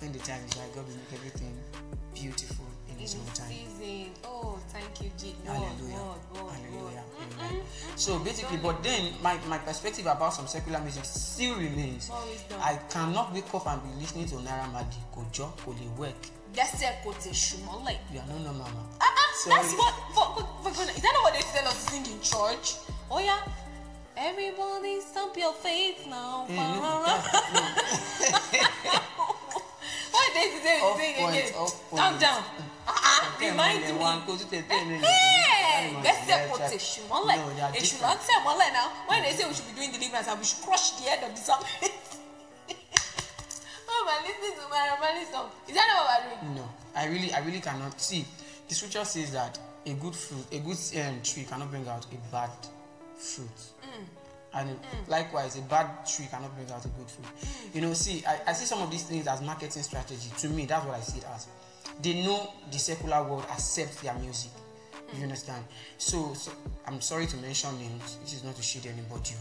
When 0.00 0.12
the 0.12 0.18
time 0.18 0.40
is 0.50 0.56
right, 0.56 0.74
God 0.74 0.84
will 0.86 0.94
make 0.96 1.12
everything 1.14 1.54
beautiful 2.14 2.66
in 3.02 3.18
In 3.20 3.26
time. 3.34 3.50
season. 3.50 4.10
Oh, 4.24 4.58
thank 4.72 5.00
you, 5.02 5.10
Jesus. 5.18 5.44
Hallelujah. 5.46 5.96
Lord, 5.98 6.18
Lord, 6.34 6.52
Hallelujah. 6.54 7.02
Lord. 7.02 7.30
Amen. 7.40 7.62
So 7.96 8.18
basically, 8.20 8.56
but 8.58 8.82
then 8.82 9.12
my, 9.22 9.36
my 9.48 9.58
perspective 9.58 10.06
about 10.06 10.32
some 10.34 10.46
secular 10.46 10.80
music 10.80 11.04
still 11.04 11.56
remains. 11.56 12.10
I 12.62 12.78
cannot 12.88 13.32
wake 13.34 13.52
up 13.54 13.66
and 13.66 13.82
be 13.82 13.88
listening 14.00 14.26
to 14.26 14.36
Naira 14.36 14.70
Marley, 14.72 14.86
Kojo, 15.14 15.52
Kole 15.58 15.88
work. 15.98 16.14
Kò 16.54 17.12
tẹ̀ 17.22 17.32
ṣùmọ́lẹ̀. 17.32 17.96
You 18.12 18.20
are 18.20 18.26
no 18.28 18.38
normal 18.38 18.68
man. 18.74 18.86
Ah, 19.00 19.04
ah, 19.04 19.08
that's 19.46 19.72
what, 19.74 19.94
for, 20.14 20.26
for, 20.62 20.70
for 20.70 20.84
is 20.84 21.00
that 21.02 21.12
not 21.14 21.22
what 21.24 21.32
they 21.34 21.40
tell 21.40 21.66
us 21.68 21.84
to 21.84 21.90
sing 21.90 22.06
in 22.06 22.20
church? 22.20 22.74
Oh 23.10 23.18
yeah. 23.18 23.40
Everybody 24.16 25.00
stamp 25.00 25.36
your 25.36 25.52
face 25.54 26.06
now. 26.06 26.46
Eh, 26.48 26.54
no, 26.54 27.00
no. 27.00 27.02
what 30.12 30.28
they 30.34 30.48
say 30.62 30.78
sing 30.98 31.14
again? 31.26 31.52
Calm 31.96 32.18
down. 32.18 32.42
Remind 33.50 33.80
me. 33.82 33.88
Hey, 35.02 35.92
ten, 35.92 36.02
dẹ́sẹ̀ 36.02 36.26
ten, 36.26 36.50
kò 36.50 36.56
ten. 36.58 36.70
tẹ̀ 36.70 36.82
ṣùmọ́lẹ̀. 36.90 37.36
No, 37.36 37.70
they 37.72 37.80
Èṣù 37.80 37.98
different. 37.98 38.20
tẹ̀ 38.28 38.38
mọ́lẹ̀ 38.46 38.72
now. 38.72 38.88
When 39.08 39.22
they 39.22 39.32
say 39.36 39.44
we 39.48 39.54
should 39.54 39.68
be 39.70 39.74
doing 39.78 39.92
deliverance 39.92 40.28
and 40.28 40.38
we 40.38 40.44
should 40.44 40.62
crush 40.64 40.90
the 40.98 41.04
head 41.10 41.22
of 41.26 41.30
the 41.36 41.42
serpent. 41.48 41.92
Oh, 43.94 44.04
man, 44.06 44.22
listening 44.26 44.56
to 44.58 44.68
my 44.70 45.24
song. 45.30 45.50
Is 45.68 45.74
that 45.74 45.86
not 45.86 46.04
what 46.06 46.24
we're 46.24 46.40
doing? 46.40 46.56
No, 46.56 46.68
I 46.96 47.06
really, 47.06 47.32
I 47.32 47.40
really 47.40 47.60
cannot 47.60 48.00
see. 48.00 48.24
The 48.68 48.74
scripture 48.74 49.04
says 49.04 49.32
that 49.32 49.58
a 49.86 49.92
good 49.94 50.14
fruit, 50.16 50.44
a 50.50 50.58
good 50.60 50.78
um, 51.00 51.20
tree 51.22 51.44
cannot 51.44 51.70
bring 51.70 51.86
out 51.86 52.06
a 52.10 52.32
bad 52.32 52.50
fruit, 53.16 53.58
mm. 53.82 54.04
and 54.54 54.70
mm. 54.70 55.08
likewise, 55.08 55.58
a 55.58 55.62
bad 55.62 56.06
tree 56.06 56.26
cannot 56.30 56.54
bring 56.56 56.70
out 56.70 56.84
a 56.84 56.88
good 56.88 57.10
fruit. 57.10 57.26
Mm. 57.26 57.74
You 57.74 57.80
know, 57.82 57.92
see, 57.92 58.24
I, 58.26 58.40
I 58.48 58.52
see 58.54 58.64
some 58.64 58.80
of 58.80 58.90
these 58.90 59.02
things 59.02 59.26
as 59.26 59.42
marketing 59.42 59.82
strategy. 59.82 60.30
To 60.38 60.48
me, 60.48 60.64
that's 60.64 60.86
what 60.86 60.96
I 60.96 61.00
see 61.00 61.18
it 61.18 61.26
as. 61.34 61.46
They 62.02 62.22
know 62.24 62.52
the 62.70 62.78
secular 62.78 63.22
world 63.22 63.44
accepts 63.50 64.00
their 64.02 64.14
music. 64.14 64.50
You 65.16 65.24
understand? 65.24 65.64
So, 65.98 66.32
so 66.34 66.50
I'm 66.86 67.00
sorry 67.00 67.26
to 67.26 67.36
mention 67.36 67.78
names. 67.78 68.18
This 68.22 68.34
is 68.34 68.44
not 68.44 68.56
to 68.56 68.62
shade 68.62 68.86
anybody. 68.86 69.34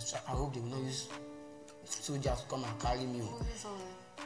So, 0.00 0.18
I 0.26 0.32
hope 0.32 0.54
they 0.54 0.60
will 0.60 0.68
not 0.68 0.82
use 0.82 1.08
soldiers 1.84 2.40
to 2.40 2.46
come 2.48 2.64
and 2.64 2.80
carry 2.80 3.04
me. 3.06 3.22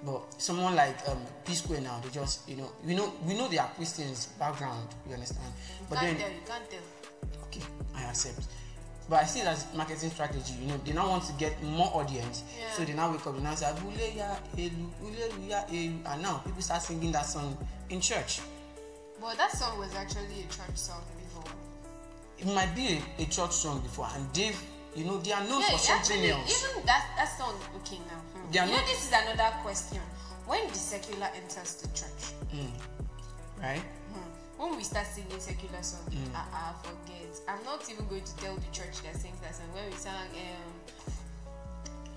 But 0.04 0.23
someone 0.40 0.76
like 0.76 0.97
um, 1.08 1.18
P 1.44 1.54
Square 1.54 1.80
now, 1.82 2.00
they 2.02 2.11
just 2.11 2.49
you 2.49 2.56
know 2.56 2.70
we 2.87 2.94
know 2.94 3.12
we 3.26 3.35
know 3.35 3.49
they 3.49 3.58
are 3.58 3.68
Christians 3.75 4.26
background. 4.38 4.88
You 5.08 5.14
understand? 5.14 5.52
But 5.90 5.99
can't 5.99 6.18
then 6.18 6.26
tell, 6.26 6.35
you 6.35 6.47
can't 6.47 6.70
tell. 6.70 7.44
okay, 7.44 7.62
I 7.97 8.04
accept. 8.04 8.47
But 9.09 9.23
I 9.23 9.27
see 9.27 9.41
as 9.41 9.65
marketing 9.75 10.11
strategy. 10.11 10.53
You 10.61 10.69
know, 10.69 10.77
they 10.85 10.93
now 10.93 11.09
want 11.09 11.25
to 11.25 11.33
get 11.35 11.62
more 11.62 11.91
audience, 11.95 12.43
Yeah. 12.59 12.71
so 12.77 12.85
they 12.85 12.93
now 12.93 13.11
wake 13.11 13.27
up 13.27 13.35
and 13.35 13.43
now 13.45 13.55
say 13.55 13.67
"Abule 13.67 14.15
ya 14.17 14.37
elu, 14.57 14.91
ule 15.03 15.49
ya 15.49 15.62
elu," 15.71 16.05
and 16.07 16.23
now 16.23 16.38
people 16.45 16.61
start 16.62 16.83
singing 16.83 17.12
that 17.12 17.25
song 17.27 17.57
in 17.88 18.00
church. 18.03 18.41
But 19.21 19.37
that 19.38 19.50
song 19.57 19.79
was 19.79 19.95
actually 19.95 20.45
a 20.45 20.53
church 20.53 20.77
song 20.77 21.03
before. 21.17 21.50
It 22.38 22.47
might 22.55 22.75
be 22.77 23.00
a, 23.19 23.23
a 23.23 23.27
church 23.27 23.53
song 23.53 23.81
before, 23.81 24.09
and 24.15 24.31
Dave, 24.33 24.61
you 24.95 25.05
know, 25.05 25.17
they 25.19 25.33
are 25.33 25.43
known 25.49 25.61
Yeah, 25.62 25.71
for 25.71 25.79
something 25.79 26.19
actually, 26.19 26.31
else. 26.31 26.65
even 26.75 26.85
that 26.87 27.07
that 27.17 27.38
song. 27.38 27.55
Okay, 27.81 27.99
now. 28.07 28.21
hmm. 28.21 28.53
You 28.53 28.61
know, 28.61 28.77
not- 28.77 28.87
this 28.87 29.07
is 29.07 29.12
another 29.12 29.57
question. 29.62 30.00
When 30.47 30.69
the 30.69 30.75
secular 30.75 31.29
enters 31.35 31.75
the 31.77 31.88
church, 31.88 32.33
right? 33.61 33.83
When 34.59 34.77
we 34.77 34.83
start 34.85 35.07
singing 35.07 35.41
secular 35.41 35.83
songs, 35.83 36.12
Mm. 36.15 36.35
ah, 36.35 36.75
forget. 36.83 37.33
I'm 37.49 37.62
not 37.65 37.88
even 37.91 38.07
going 38.09 38.25
to 38.25 38.37
tell 38.37 38.55
the 38.57 38.71
church 38.73 39.00
that 39.05 39.15
sings 39.17 39.38
that 39.41 39.55
song. 39.55 39.73
When 39.75 39.87
we 39.91 39.97
sang, 39.97 40.29
um, 40.35 40.73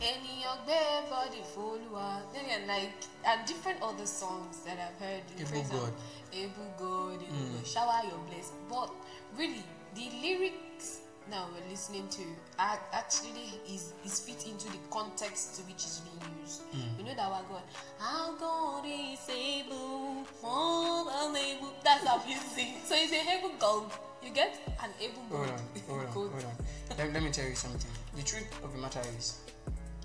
Ènìyàn 0.02 0.58
gbé 0.66 1.10
body 1.10 1.42
f'Olúwa. 1.54 2.22
Then 2.34 2.46
you're 2.50 2.66
like, 2.68 2.92
and 3.24 3.46
different 3.46 3.82
other 3.84 4.08
songs 4.08 4.58
that 4.66 4.78
I've 4.80 4.98
heard. 5.00 5.24
in 5.38 5.46
Able 5.46 5.64
God. 5.70 5.94
Able 6.34 6.70
God, 6.80 7.22
able 7.22 7.38
Mm. 7.38 7.54
God, 7.54 7.68
shower 7.68 8.02
your 8.10 8.18
blessing. 8.30 8.58
But 8.70 8.90
really, 9.38 9.64
the 9.94 10.10
lyrics 10.24 11.02
now 11.30 11.48
we're 11.54 11.70
listening 11.70 12.08
to 12.10 12.22
actually 12.58 13.60
is 13.70 13.94
is 14.06 14.20
fit 14.20 14.48
into 14.48 14.68
the 14.68 14.80
context 14.90 15.56
to 15.56 15.62
which 15.64 15.84
is 15.86 16.02
being 16.04 16.36
used. 16.42 16.62
Mm. 16.74 16.98
You 17.00 17.06
know 17.06 17.16
that 17.16 17.26
our 17.26 17.44
God, 17.50 17.62
our 18.02 18.34
God 18.38 18.86
is 18.86 19.20
able, 19.30 20.26
more 20.42 21.06
than 21.06 21.36
able. 21.36 21.74
That's 21.84 22.06
how 22.08 22.22
we 22.26 22.34
sing. 22.36 22.76
So 22.84 22.96
it's 22.98 23.14
a 23.14 23.38
able 23.38 23.56
God. 23.60 23.92
You 24.24 24.32
get 24.32 24.60
an 24.84 24.92
able 25.02 25.22
Hold 25.36 25.50
on, 25.50 25.60
hold 25.88 26.00
on, 26.00 26.06
God. 26.06 26.14
hold 26.14 26.34
on. 26.34 26.98
Let, 26.98 27.14
let 27.14 27.24
me 27.24 27.32
tell 27.32 27.48
you 27.48 27.56
something. 27.56 27.92
The 28.16 28.24
truth 28.24 28.64
of 28.64 28.72
the 28.74 28.80
matter 28.80 29.02
is, 29.18 29.40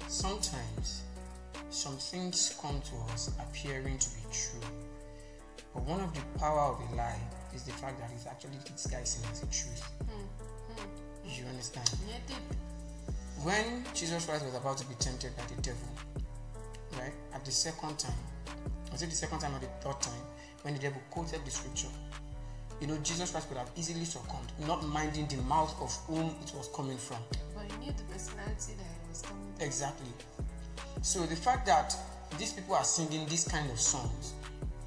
sometimes 0.09 1.03
some 1.71 1.97
things 1.97 2.57
come 2.61 2.81
to 2.81 3.13
us 3.13 3.31
appearing 3.41 3.99
to 3.99 4.11
be 4.11 4.23
true. 4.33 4.69
But 5.75 5.85
one 5.85 6.01
of 6.01 6.15
the 6.15 6.39
power 6.39 6.73
of 6.73 6.93
a 6.93 6.97
lie 6.97 7.21
is 7.55 7.65
the 7.65 7.73
fact 7.73 7.99
that 8.01 8.11
it's 8.15 8.27
actually 8.27 8.59
disguising 8.65 9.23
as 9.31 9.43
a 9.43 9.47
truth. 9.47 9.83
You 11.37 11.45
understand? 11.47 11.89
When 13.43 13.85
Jesus 13.95 14.27
Christ 14.27 14.45
was 14.45 14.55
about 14.55 14.79
to 14.79 14.87
be 14.87 14.95
tempted 14.95 15.37
by 15.37 15.43
the 15.55 15.61
devil, 15.63 15.89
right, 16.99 17.13
at 17.35 17.45
the 17.45 17.51
second 17.51 17.99
time, 17.99 18.15
was 18.91 19.03
it 19.03 19.11
the 19.11 19.17
second 19.17 19.41
time 19.41 19.55
or 19.55 19.59
the 19.59 19.67
third 19.81 20.01
time, 20.01 20.21
when 20.63 20.75
the 20.75 20.81
devil 20.81 21.01
quoted 21.11 21.45
the 21.45 21.51
scripture, 21.51 21.89
you 22.81 22.87
know, 22.87 22.97
Jesus 23.03 23.31
Christ 23.31 23.49
could 23.49 23.59
have 23.59 23.71
easily 23.77 24.05
succumbed, 24.05 24.51
not 24.67 24.85
minding 24.89 25.27
the 25.29 25.37
mouth 25.43 25.75
of 25.81 25.93
whom 26.07 26.35
it 26.43 26.53
was 26.57 26.69
coming 26.75 26.97
from. 26.99 27.19
But 27.55 27.71
he 27.71 27.87
knew 27.87 27.93
the 27.93 28.03
personality 28.13 28.73
that 28.77 28.85
it 28.85 29.09
was 29.09 29.23
coming. 29.23 29.53
from. 29.57 29.67
Exactly. 29.67 30.09
So 31.03 31.21
the 31.27 31.37
fact 31.37 31.67
that 31.67 31.95
these 32.39 32.53
people 32.53 32.75
are 32.75 32.85
singing 32.85 33.27
this 33.29 33.47
kind 33.47 33.71
of 33.71 33.79
songs 33.81 34.35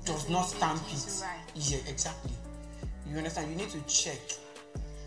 does 0.05 0.25
Doesn't 0.25 0.57
stamp 0.57 0.81
it 0.87 0.93
it. 0.97 1.21
right. 1.23 1.39
Yeah, 1.55 1.77
exactly. 1.87 2.31
You 3.09 3.17
understand? 3.17 3.49
You 3.51 3.57
need 3.57 3.69
to 3.69 3.81
check 3.87 4.19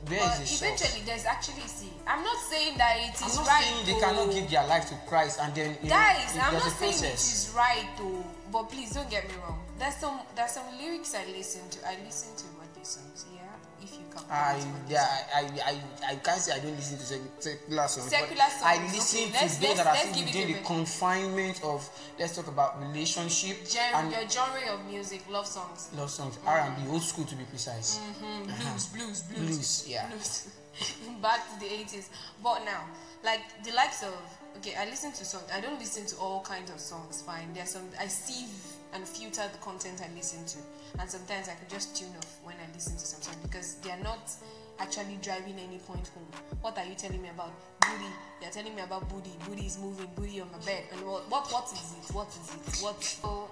where 0.08 0.18
is 0.42 0.60
But 0.60 0.66
eventually, 0.66 1.02
there's 1.06 1.24
actually 1.24 1.66
see. 1.66 1.92
I'm 2.06 2.22
not 2.24 2.36
saying 2.50 2.76
that 2.78 2.96
it 2.98 3.14
is 3.14 3.22
I'm 3.22 3.44
not 3.44 3.46
right. 3.46 3.62
saying 3.64 3.86
they 3.86 4.00
cannot 4.00 4.32
give 4.32 4.50
their 4.50 4.66
life 4.66 4.88
to 4.88 4.94
Christ 5.06 5.38
and 5.40 5.54
then 5.54 5.76
you 5.82 5.88
Guys, 5.90 6.34
know, 6.36 6.42
I'm 6.42 6.54
not 6.54 6.62
saying 6.72 6.92
it 6.92 6.98
process. 7.00 7.48
is 7.48 7.54
right 7.54 7.86
though. 7.98 8.24
But 8.52 8.64
please 8.70 8.92
don't 8.92 9.08
get 9.08 9.26
me 9.28 9.34
wrong. 9.46 9.58
There's 9.78 9.96
some 9.96 10.20
there's 10.36 10.50
some 10.52 10.64
lyrics 10.78 11.14
I 11.14 11.24
listen 11.36 11.62
to. 11.70 11.78
I 11.88 11.96
listen 12.04 12.34
to 12.36 12.44
birthday 12.58 12.84
songs. 12.84 13.24
Yeah, 13.34 13.41
if 13.82 13.92
you 13.92 14.04
can. 14.14 14.22
I 14.30 14.52
relate 14.54 14.62
to 14.62 14.68
birthday 14.68 14.92
yeah 14.94 15.26
I, 15.34 15.40
I 15.70 16.12
I 16.12 16.14
can't 16.16 16.40
say 16.40 16.52
I 16.52 16.58
don't 16.60 16.76
listen 16.76 16.98
to 16.98 17.04
secular 17.42 17.88
songs. 17.88 18.10
Secular 18.10 18.48
songs, 18.50 18.62
I 18.64 18.82
listen 18.92 19.20
okay. 19.20 19.30
to 19.30 19.38
Let's- 19.44 19.58
those 19.58 19.76
that 19.76 19.86
are 19.86 19.96
still 19.96 20.24
within 20.24 20.52
the 20.52 20.58
confinement 20.60 21.60
of 21.64 21.88
let's 22.18 22.36
talk 22.36 22.46
about 22.48 22.80
relationship 22.80 23.68
Gen- 23.68 23.94
and 23.94 24.12
your 24.12 24.28
genre 24.28 24.72
of 24.74 24.84
music, 24.86 25.22
love 25.30 25.46
songs. 25.46 25.88
love 25.96 26.10
songs, 26.10 26.38
R 26.46 26.58
and 26.60 26.76
B, 26.84 26.90
old 26.90 27.02
school 27.02 27.24
to 27.24 27.34
be 27.34 27.44
precise. 27.44 27.98
Mm, 27.98 28.48
Uh-huh. 28.48 28.62
blues, 28.62 28.86
blues, 28.86 29.20
blues, 29.22 29.56
Blues, 29.56 29.84
yeah. 29.88 30.06
blues. 30.08 30.48
Back 31.22 31.40
to 31.52 31.60
the 31.60 31.66
80s. 31.66 32.08
But 32.42 32.64
now, 32.64 32.84
like 33.22 33.40
the 33.64 33.72
likes 33.72 34.02
of 34.02 34.14
okay, 34.58 34.74
I 34.74 34.86
listen 34.86 35.12
to 35.12 35.24
songs. 35.24 35.44
I 35.54 35.60
don't 35.60 35.78
listen 35.78 36.06
to 36.06 36.16
all 36.16 36.40
kinds 36.42 36.70
of 36.70 36.80
songs. 36.80 37.22
Fine, 37.22 37.52
there's 37.54 37.70
some 37.70 37.88
I 38.00 38.06
sieve 38.06 38.48
and 38.94 39.06
filter 39.06 39.42
the 39.52 39.58
content 39.58 40.02
I 40.04 40.14
listen 40.14 40.44
to, 40.44 40.58
and 41.00 41.08
sometimes 41.08 41.48
I 41.48 41.52
could 41.54 41.68
just 41.68 41.96
tune 41.96 42.12
off 42.18 42.38
when 42.42 42.56
I 42.56 42.72
listen 42.74 42.96
to 42.96 43.04
some 43.04 43.22
songs 43.22 43.38
because 43.42 43.74
they 43.76 43.90
are 43.90 44.02
not 44.02 44.30
actually 44.78 45.18
driving 45.22 45.58
any 45.58 45.78
point 45.78 46.08
home. 46.08 46.26
What 46.60 46.78
are 46.78 46.84
you 46.84 46.94
telling 46.94 47.22
me 47.22 47.28
about 47.28 47.52
booty? 47.80 48.10
You're 48.40 48.50
telling 48.50 48.74
me 48.74 48.82
about 48.82 49.08
booty. 49.08 49.30
Booty 49.48 49.66
is 49.66 49.78
moving. 49.78 50.08
Booty 50.14 50.40
on 50.40 50.50
my 50.52 50.58
bed. 50.58 50.84
And 50.92 51.06
what? 51.06 51.30
What? 51.30 51.46
What 51.52 51.72
is 51.72 51.94
it? 51.98 52.14
What 52.14 52.28
is 52.28 52.50
it? 52.54 52.82
What? 52.82 53.02
So, 53.02 53.50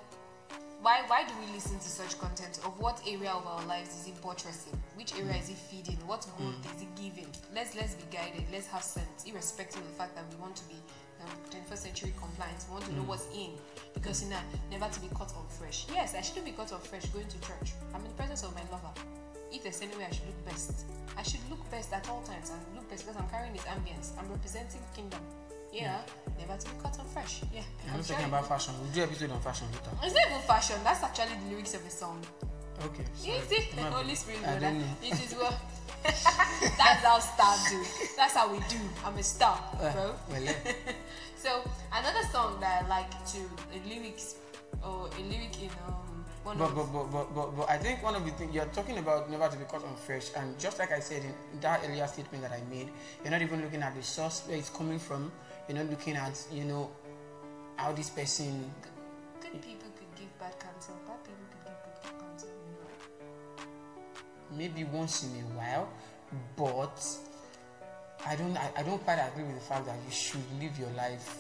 why 0.83 1.03
why 1.09 1.25
do 1.25 1.33
we 1.45 1.53
listen 1.53 1.79
to 1.79 1.89
such 1.89 2.19
content 2.19 2.59
of 2.65 2.79
what 2.81 3.01
area 3.07 3.31
of 3.31 3.47
our 3.47 3.65
lives 3.67 3.91
is 4.01 4.09
it 4.09 4.23
buttressing 4.23 4.73
which 4.97 5.15
area 5.15 5.37
is 5.37 5.51
it 5.51 5.57
feeding 5.57 5.97
what 6.07 6.27
growth 6.39 6.57
mm. 6.57 6.75
is 6.75 6.83
it 6.83 6.89
giving 6.97 7.27
let's 7.55 7.75
let's 7.75 7.95
be 7.95 8.05
guided 8.11 8.45
let's 8.51 8.67
have 8.67 8.83
sense 8.83 9.25
irrespective 9.27 9.83
of 9.83 9.89
the 9.89 9.95
fact 9.95 10.15
that 10.17 10.25
we 10.31 10.41
want 10.41 10.57
to 10.57 10.65
be 10.69 10.77
um, 11.25 11.37
21st 11.51 11.77
century 11.79 12.13
compliance. 12.19 12.67
we 12.69 12.75
want 12.75 12.85
to 12.87 12.93
know 12.95 13.03
what's 13.03 13.27
in 13.35 13.51
because 13.95 14.23
you 14.23 14.31
know 14.31 14.39
never 14.71 14.89
to 14.93 15.01
be 15.01 15.09
caught 15.09 15.33
on 15.37 15.47
fresh 15.49 15.87
yes 15.93 16.15
i 16.15 16.21
shouldn't 16.21 16.45
be 16.47 16.53
caught 16.53 16.73
on 16.73 16.81
fresh 16.81 17.05
going 17.07 17.27
to 17.29 17.39
church 17.41 17.73
i'm 17.95 18.01
in 18.03 18.09
the 18.09 18.17
presence 18.17 18.43
of 18.43 18.55
my 18.55 18.63
lover 18.71 18.93
if 19.53 19.63
there's 19.63 19.81
any 19.83 19.95
way 19.97 20.05
i 20.09 20.13
should 20.13 20.27
look 20.27 20.45
best 20.47 20.85
i 21.19 21.23
should 21.23 21.41
look 21.51 21.63
best 21.71 21.93
at 21.93 22.09
all 22.09 22.23
times 22.23 22.51
and 22.51 22.61
look 22.75 22.89
best 22.89 23.05
because 23.07 23.21
i'm 23.21 23.29
carrying 23.29 23.53
his 23.53 23.63
ambience 23.63 24.13
i'm 24.19 24.29
representing 24.31 24.81
the 24.81 24.97
kingdom 24.97 25.21
yeah 25.73 26.01
never 26.39 26.57
to 26.59 26.67
be 26.71 26.77
caught 26.83 26.99
on 26.99 27.07
fresh 27.07 27.41
yeah 27.55 27.63
I'm 27.93 28.03
talking 28.03 28.27
about 28.27 28.47
fashion. 28.49 28.75
We'll 28.81 28.93
do 28.93 29.03
episode 29.03 29.31
on 29.31 29.41
fashion 29.41 29.67
later. 29.73 29.91
it's 30.03 30.15
not 30.15 30.27
even 30.31 30.41
fashion. 30.43 30.77
That's 30.85 31.03
actually 31.03 31.35
the 31.45 31.51
lyrics 31.51 31.75
of 31.75 31.85
a 31.87 31.91
song. 31.91 32.23
Okay. 32.87 33.05
You 33.23 33.35
sorry. 33.35 33.61
see, 33.61 33.69
I'm 33.77 33.83
not 33.85 33.93
Holy 34.03 34.15
Spirit, 34.15 34.41
I 34.47 34.59
don't 34.59 34.79
know. 34.79 34.87
It 35.03 35.13
is 35.13 35.33
what. 35.35 35.55
That's 36.79 37.05
how 37.05 37.19
stars 37.19 37.71
do. 37.71 37.85
That's 38.17 38.35
how 38.35 38.51
we 38.53 38.59
do. 38.69 38.79
I'm 39.05 39.17
a 39.17 39.23
star, 39.23 39.59
Uh, 39.81 39.93
bro. 39.93 40.15
well, 40.31 40.49
eh, 40.49 40.73
So 41.37 41.63
another 41.93 42.23
song 42.33 42.61
that 42.61 42.85
I 42.85 42.89
like 42.89 43.11
to 43.33 43.39
the 43.73 43.81
lyrics 43.89 44.37
or 44.85 45.09
a 45.09 45.21
lyric 45.23 45.57
in 45.63 45.71
um 45.89 46.25
one 46.45 46.57
but, 46.59 46.69
of 46.71 46.75
but, 46.77 46.85
but, 46.93 47.13
but, 47.13 47.35
but, 47.35 47.57
but 47.57 47.71
I 47.71 47.77
think 47.79 48.03
one 48.03 48.15
of 48.15 48.25
the 48.25 48.31
things 48.33 48.55
you're 48.55 48.65
talking 48.67 48.99
about 48.99 49.31
never 49.31 49.49
to 49.49 49.57
be 49.57 49.65
caught 49.65 49.85
on 49.85 49.95
fresh, 49.97 50.31
and 50.37 50.59
just 50.59 50.79
like 50.79 50.93
I 50.93 51.01
said 51.01 51.23
in 51.25 51.61
that 51.61 51.81
earlier 51.87 52.07
statement 52.07 52.43
that 52.45 52.53
I 52.53 52.61
made, 52.71 52.89
you're 53.23 53.31
not 53.31 53.43
even 53.43 53.61
looking 53.63 53.83
at 53.83 53.95
the 53.95 54.03
source 54.03 54.43
where 54.47 54.57
it's 54.57 54.71
coming 54.71 54.99
from. 54.99 55.31
You're 55.69 55.79
not 55.79 55.91
looking 55.91 56.17
at 56.17 56.37
you 56.53 56.65
know 56.65 56.91
how 57.77 57.93
this 57.93 58.11
person. 58.11 58.71
good 59.41 59.63
people 59.63 59.89
could 59.97 60.13
give 60.21 60.29
bad 60.39 60.59
counsel, 60.61 60.95
maybe 64.57 64.85
once 64.85 65.25
in 65.25 65.31
a 65.31 65.45
while, 65.59 65.89
but 66.57 67.01
I 68.27 68.37
don't 68.37 68.57
I, 68.57 68.71
I 68.79 68.83
don't 68.83 69.03
quite 69.05 69.19
agree 69.19 69.45
with 69.45 69.55
the 69.55 69.61
fact 69.65 69.87
that 69.87 69.97
you 70.07 70.13
should 70.13 70.43
live 70.61 70.79
your 70.79 70.91
life 70.91 71.37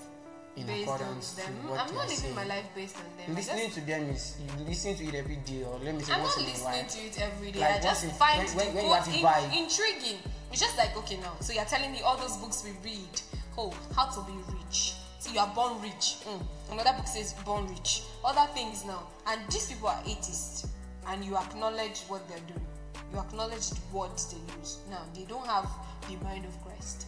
in 0.56 0.66
Based 0.66 0.82
accordance 0.82 1.34
to 1.36 1.42
them, 1.42 1.68
what 1.68 1.78
I'm 1.80 1.94
not 1.94 2.02
living 2.04 2.16
saying. 2.16 2.34
my 2.34 2.44
life 2.44 2.64
based 2.74 2.96
on 2.96 3.04
them. 3.26 3.36
Listening 3.36 3.66
just, 3.70 3.78
to 3.78 3.86
them 3.86 4.02
is 4.10 4.36
you 4.40 4.64
listen 4.66 4.94
to 4.96 5.04
it 5.04 5.14
every 5.14 5.36
day, 5.36 5.62
or 5.62 5.78
let 5.78 5.94
me 5.94 6.02
say 6.02 6.12
I'm 6.12 6.20
once 6.22 6.36
not 6.36 6.42
in 6.44 6.50
a 6.50 6.52
listening 6.52 6.72
while. 6.74 6.88
to 6.88 6.98
it 6.98 7.20
every 7.22 7.50
day. 7.52 7.60
Like, 7.60 7.70
I 7.76 7.80
just 7.80 8.04
in- 8.04 8.10
find 8.10 8.38
when- 8.48 8.56
when- 8.56 8.74
when 8.74 8.84
you 8.84 8.90
quote 8.90 9.04
have 9.04 9.14
in- 9.14 9.22
vibe. 9.24 9.56
intriguing. 9.62 10.18
It's 10.50 10.60
just 10.60 10.76
like 10.76 10.96
okay 10.96 11.16
now, 11.18 11.34
so 11.40 11.52
you're 11.52 11.64
telling 11.66 11.92
me 11.92 12.00
all 12.02 12.16
those 12.16 12.36
books 12.38 12.64
we 12.64 12.72
read. 12.82 13.20
Oh, 13.56 13.72
how 13.94 14.06
to 14.06 14.20
be 14.22 14.32
rich. 14.58 14.94
So 15.20 15.30
you 15.30 15.38
are 15.38 15.46
born 15.54 15.80
rich. 15.82 16.16
Mm. 16.26 16.42
Another 16.72 16.94
book 16.96 17.06
says 17.06 17.34
born 17.44 17.68
rich. 17.68 18.02
Other 18.24 18.50
things 18.52 18.84
now, 18.84 19.06
and 19.28 19.40
these 19.52 19.68
people 19.68 19.88
are 19.88 20.00
atheists, 20.04 20.66
and 21.06 21.24
you 21.24 21.36
acknowledge 21.36 22.00
what 22.08 22.26
they're 22.28 22.40
doing. 22.48 22.66
You 23.12 23.18
acknowledge 23.18 23.70
the 23.70 23.80
words 23.92 24.32
they 24.32 24.38
use. 24.58 24.78
Now 24.90 25.02
they 25.14 25.24
don't 25.24 25.46
have 25.46 25.68
the 26.08 26.16
mind 26.24 26.44
of 26.44 26.54
Christ. 26.64 27.06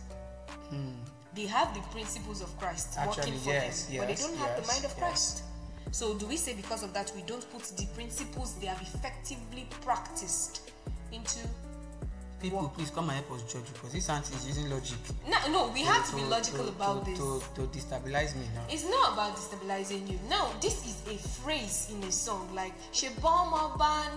They 1.34 1.46
have 1.46 1.74
the 1.74 1.80
principles 1.92 2.40
of 2.42 2.56
Christ 2.58 2.94
Hmm. 2.94 3.00
Actually, 3.08 3.32
working 3.32 3.40
for 3.40 3.50
yes, 3.50 3.86
them, 3.86 3.98
but 3.98 4.08
they 4.08 4.14
don't 4.14 4.36
have 4.36 4.56
the 4.60 4.66
mind 4.68 4.84
of 4.84 4.90
yes. 4.90 4.98
Christ. 4.98 5.42
So 5.90 6.14
do 6.14 6.26
we 6.26 6.36
say 6.36 6.54
because 6.54 6.82
of 6.82 6.92
that 6.94 7.12
we 7.14 7.22
don't 7.22 7.44
put 7.52 7.62
the 7.76 7.86
principles 7.94 8.54
they 8.60 8.66
have 8.66 8.80
effectively 8.82 9.66
practiced 9.82 10.70
into 11.12 11.38
People, 12.40 12.58
What? 12.62 12.74
please 12.74 12.90
come 12.90 13.08
and 13.08 13.24
help 13.24 13.30
us 13.40 13.52
judge 13.52 13.72
because 13.72 13.92
this 13.92 14.08
auntie 14.10 14.34
is 14.34 14.48
using 14.48 14.68
logic. 14.68 14.98
no 15.28 15.38
no 15.52 15.68
we 15.72 15.82
have 15.82 16.04
to 16.06 16.10
to- 16.10 16.16
be 16.16 16.22
logical 16.24 16.64
to- 16.64 16.70
about 16.70 17.04
to, 17.04 17.10
this. 17.10 17.18
To, 17.20 17.40
to 17.54 17.60
destabilize 17.78 18.34
me 18.34 18.46
now. 18.52 18.64
It's 18.68 18.82
not 18.84 19.12
about 19.12 19.36
destabilizing 19.36 20.10
you. 20.10 20.18
Now 20.28 20.50
this 20.60 20.84
is 20.84 20.96
a 21.14 21.16
phrase 21.40 21.88
in 21.92 22.02
a 22.02 22.10
song 22.10 22.48
like 22.52 22.72
Ṣe 22.92 23.10
bọ́mọ 23.20 23.78
bá 23.78 24.10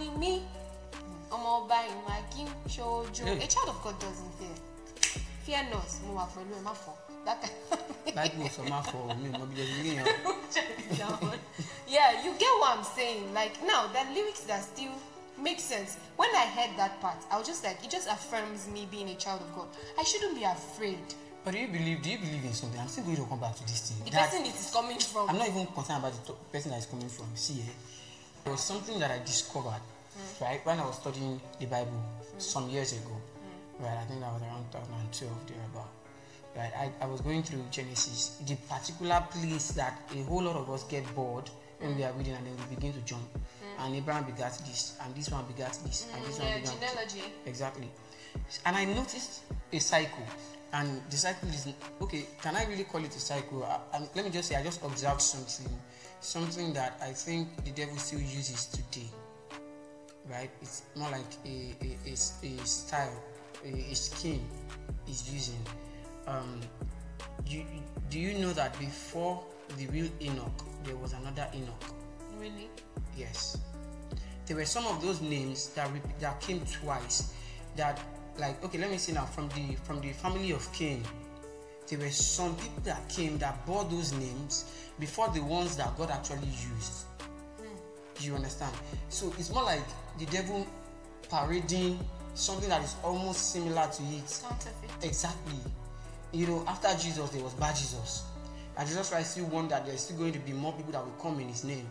ní 1.30 1.32
mí 1.32 1.36
ọmọ 1.36 1.50
ọba 1.60 1.78
ìwà 1.88 2.16
kí 2.32 2.44
n 2.44 2.50
ṣojo. 2.68 3.44
A 3.44 3.48
child 3.48 3.70
of 3.70 3.84
God 3.84 4.00
doesn't 4.00 4.32
fear. 4.40 4.56
Fear 5.46 5.64
not, 5.70 5.90
mo 6.08 6.14
wà 6.20 6.28
pẹ̀lú 6.36 6.56
ẹ̀ 6.56 6.64
má 6.64 6.74
fọ́. 6.74 6.94
That 7.26 7.42
kind 7.42 8.16
Like 8.16 8.38
me, 8.38 8.50
some 8.50 8.68
for 8.84 9.16
me, 9.16 9.30
maybe 9.30 9.56
just 9.56 9.72
you 9.84 9.96
know. 9.96 11.34
yeah, 11.88 12.24
you 12.24 12.32
get 12.38 12.50
what 12.60 12.78
I'm 12.78 12.84
saying. 12.84 13.34
Like 13.34 13.62
now, 13.66 13.88
the 13.88 14.04
lyrics 14.14 14.42
that 14.42 14.64
still 14.64 14.92
make 15.38 15.60
sense. 15.60 15.98
When 16.16 16.30
I 16.36 16.46
heard 16.46 16.78
that 16.78 17.02
part, 17.02 17.18
I 17.32 17.38
was 17.38 17.48
just 17.48 17.64
like, 17.64 17.84
it 17.84 17.90
just 17.90 18.08
affirms 18.08 18.68
me 18.68 18.88
being 18.92 19.10
a 19.10 19.16
child 19.16 19.42
of 19.42 19.56
God. 19.56 19.68
I 20.00 20.04
shouldn't 20.04 20.36
be 20.36 20.44
afraid. 20.44 21.00
But 21.44 21.54
do 21.56 21.60
you 21.60 21.68
believe? 21.68 22.02
Do 22.04 22.10
you 22.12 22.18
believe 22.20 22.46
in 22.46 22.54
something? 22.54 22.80
I'm 22.80 22.88
still 22.88 23.04
going 23.04 23.18
to 23.18 23.26
come 23.26 23.40
back 23.40 23.56
to 23.56 23.64
this 23.64 23.82
thing. 23.90 24.06
The 24.06 24.12
That- 24.12 24.30
person 24.30 24.46
it 24.46 24.56
is 24.56 24.70
coming 24.72 25.00
from. 25.00 25.30
I'm 25.30 25.38
not 25.38 25.48
even 25.48 25.66
concerned 25.68 26.00
about 26.06 26.14
the 26.26 26.34
person 26.52 26.72
that 26.72 26.78
is 26.80 26.86
coming 26.86 27.10
from. 27.10 27.26
See, 27.36 27.62
eh, 27.62 27.74
there 28.44 28.54
was 28.54 28.62
something 28.62 29.00
that 29.00 29.10
I 29.12 29.20
discovered, 29.20 29.82
Mm. 30.16 30.42
right, 30.42 30.66
when 30.66 30.80
I 30.80 30.86
was 30.86 30.96
studying 30.96 31.42
the 31.60 31.66
Bible 31.66 31.92
mm. 31.92 32.42
some 32.42 32.70
years 32.70 32.94
ago. 32.94 33.12
Mm. 33.12 33.86
Right, 33.86 33.98
I 33.98 34.06
think 34.06 34.22
that 34.22 34.34
was 34.34 34.42
around 34.42 34.72
2012, 34.72 35.48
thereabout. 35.48 35.90
Right, 36.56 36.72
I, 36.78 37.04
I 37.04 37.08
was 37.08 37.22
going 37.22 37.44
through 37.44 37.64
Genesis, 37.70 38.38
the 38.48 38.56
particular 38.56 39.22
place 39.30 39.70
that 39.72 40.00
a 40.16 40.24
whole 40.24 40.44
lot 40.44 40.56
of 40.56 40.70
us 40.70 40.84
get 40.86 41.04
bored 41.14 41.50
when 41.80 41.98
we 41.98 42.04
are 42.04 42.14
reading 42.14 42.34
and 42.34 42.46
then 42.46 42.56
we 42.70 42.76
begin 42.76 42.94
to 42.94 43.02
jump. 43.02 43.28
And 43.80 43.94
Abraham 43.94 44.24
begat 44.24 44.58
this, 44.66 44.98
and 45.04 45.14
this 45.14 45.30
one 45.30 45.46
begat 45.46 45.78
this, 45.84 46.08
and 46.16 46.26
this 46.26 46.40
one 46.40 46.48
yeah, 46.48 46.60
begat 46.60 46.80
genealogy. 46.80 47.24
Exactly. 47.46 47.92
And 48.66 48.76
I 48.76 48.86
noticed 48.86 49.42
a 49.72 49.80
cycle. 49.80 50.24
And 50.74 51.02
the 51.10 51.18
cycle 51.18 51.50
is 51.50 51.68
okay. 52.02 52.26
Can 52.42 52.56
I 52.56 52.66
really 52.66 52.84
call 52.84 53.04
it 53.04 53.16
a 53.16 53.20
cycle? 53.20 53.64
I, 53.64 53.98
I, 53.98 54.00
let 54.16 54.26
me 54.26 54.32
just 54.32 54.50
say, 54.50 54.56
I 54.56 54.64
just 54.64 54.84
observed 54.84 55.22
something, 55.22 55.74
something 56.20 56.74
that 56.74 57.00
I 57.02 57.12
think 57.12 57.64
the 57.64 57.72
devil 57.72 57.98
still 57.98 58.20
uses 58.20 58.66
today. 58.66 59.10
Right? 60.30 60.50
It's 60.62 60.84
more 60.96 61.12
like 61.12 61.32
a 61.46 61.76
a, 61.82 61.98
a, 62.08 62.14
a 62.14 62.66
style, 62.66 63.24
a, 63.64 63.70
a 63.70 63.96
scheme 63.96 64.46
is 65.08 65.32
using. 65.32 65.62
Um, 66.28 66.62
you, 67.46 67.64
do 68.10 68.20
you 68.20 68.38
know 68.40 68.52
that 68.54 68.78
before 68.80 69.44
the 69.78 69.88
real 69.88 70.10
Enoch, 70.22 70.64
there 70.84 70.96
was 70.96 71.14
another 71.14 71.48
Enoch? 71.54 71.84
Really? 72.40 72.70
Yes. 73.16 73.58
There 74.46 74.58
were 74.58 74.66
some 74.66 74.86
of 74.88 75.02
those 75.02 75.22
names 75.22 75.70
that 75.70 75.92
rep- 75.92 76.20
that 76.20 76.42
came 76.42 76.62
twice. 76.66 77.34
That 77.76 78.00
like 78.38 78.64
okay, 78.64 78.78
let 78.78 78.92
me 78.92 78.98
see 78.98 79.12
now 79.14 79.26
from 79.26 79.50
the 79.50 79.76
from 79.84 80.02
the 80.02 80.12
family 80.14 80.52
of 80.52 80.72
Cain. 80.74 81.04
There 81.88 82.00
were 82.00 82.10
some 82.10 82.56
people 82.56 82.82
that 82.84 83.08
came 83.10 83.38
that 83.38 83.64
bore 83.66 83.86
those 83.86 84.12
names 84.14 84.66
before 85.00 85.30
the 85.30 85.42
ones 85.42 85.78
that 85.78 85.96
God 85.98 86.10
actually 86.10 86.48
used. 86.48 87.06
Do 88.16 88.26
you 88.26 88.36
understand? 88.36 88.74
So 89.10 89.34
it's 89.38 89.52
more 89.54 89.64
like 89.64 89.84
the 90.20 90.26
devil 90.28 90.66
parading 91.30 92.00
something 92.34 92.70
that 92.70 92.84
is 92.84 92.96
almost 93.04 93.52
similar 93.52 93.88
to 93.88 94.04
it. 94.04 94.42
Counterfeit. 94.42 94.90
Exactly. 95.04 95.60
You 96.32 96.48
know, 96.48 96.66
after 96.68 96.90
Jesus, 96.98 97.30
there 97.30 97.44
was 97.44 97.54
bad 97.54 97.76
Jesus. 97.76 98.24
And 98.78 98.88
Jesus 98.88 99.10
Christ 99.10 99.32
still 99.32 99.46
warned 99.46 99.72
that 99.72 99.86
there's 99.86 100.02
still 100.02 100.18
going 100.18 100.34
to 100.34 100.40
be 100.40 100.52
more 100.52 100.74
people 100.74 100.92
that 100.92 101.04
will 101.04 101.14
come 101.14 101.40
in 101.40 101.48
his 101.48 101.64
name. 101.64 101.88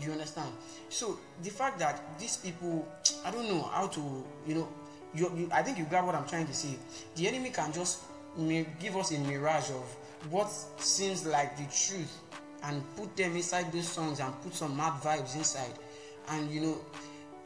You 0.00 0.12
understand? 0.12 0.52
So 0.88 1.18
the 1.42 1.50
fact 1.50 1.78
that 1.80 2.18
these 2.18 2.36
people, 2.36 2.86
I 3.24 3.30
don't 3.30 3.48
know 3.48 3.62
how 3.62 3.88
to, 3.88 4.24
you 4.46 4.54
know, 4.54 4.68
you, 5.14 5.32
you 5.36 5.48
I 5.52 5.62
think 5.62 5.78
you 5.78 5.84
got 5.84 6.04
what 6.04 6.14
I'm 6.14 6.26
trying 6.26 6.46
to 6.46 6.54
say. 6.54 6.76
The 7.16 7.26
enemy 7.28 7.50
can 7.50 7.72
just 7.72 8.00
give 8.80 8.96
us 8.96 9.10
a 9.12 9.18
mirage 9.18 9.70
of 9.70 9.96
what 10.30 10.50
seems 10.78 11.26
like 11.26 11.56
the 11.56 11.64
truth 11.64 12.20
and 12.64 12.82
put 12.96 13.16
them 13.16 13.36
inside 13.36 13.72
those 13.72 13.88
songs 13.88 14.20
and 14.20 14.32
put 14.42 14.54
some 14.54 14.76
mad 14.76 15.00
vibes 15.02 15.36
inside. 15.36 15.72
And 16.28 16.50
you 16.50 16.60
know, 16.60 16.78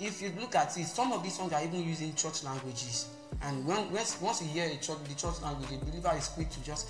if 0.04 0.20
you 0.22 0.32
look 0.40 0.54
at 0.54 0.76
it, 0.76 0.86
some 0.86 1.12
of 1.12 1.22
these 1.22 1.36
songs 1.36 1.52
are 1.52 1.62
even 1.62 1.82
using 1.84 2.14
church 2.14 2.42
languages. 2.44 3.08
And 3.42 3.66
when 3.66 3.90
once, 3.92 4.20
once 4.20 4.42
you 4.42 4.48
hear 4.48 4.66
a 4.66 4.76
church, 4.76 4.98
the 5.08 5.14
church 5.14 5.40
language, 5.42 5.68
the 5.70 5.78
believer 5.84 6.12
is 6.16 6.28
quick 6.28 6.50
to 6.50 6.62
just 6.64 6.88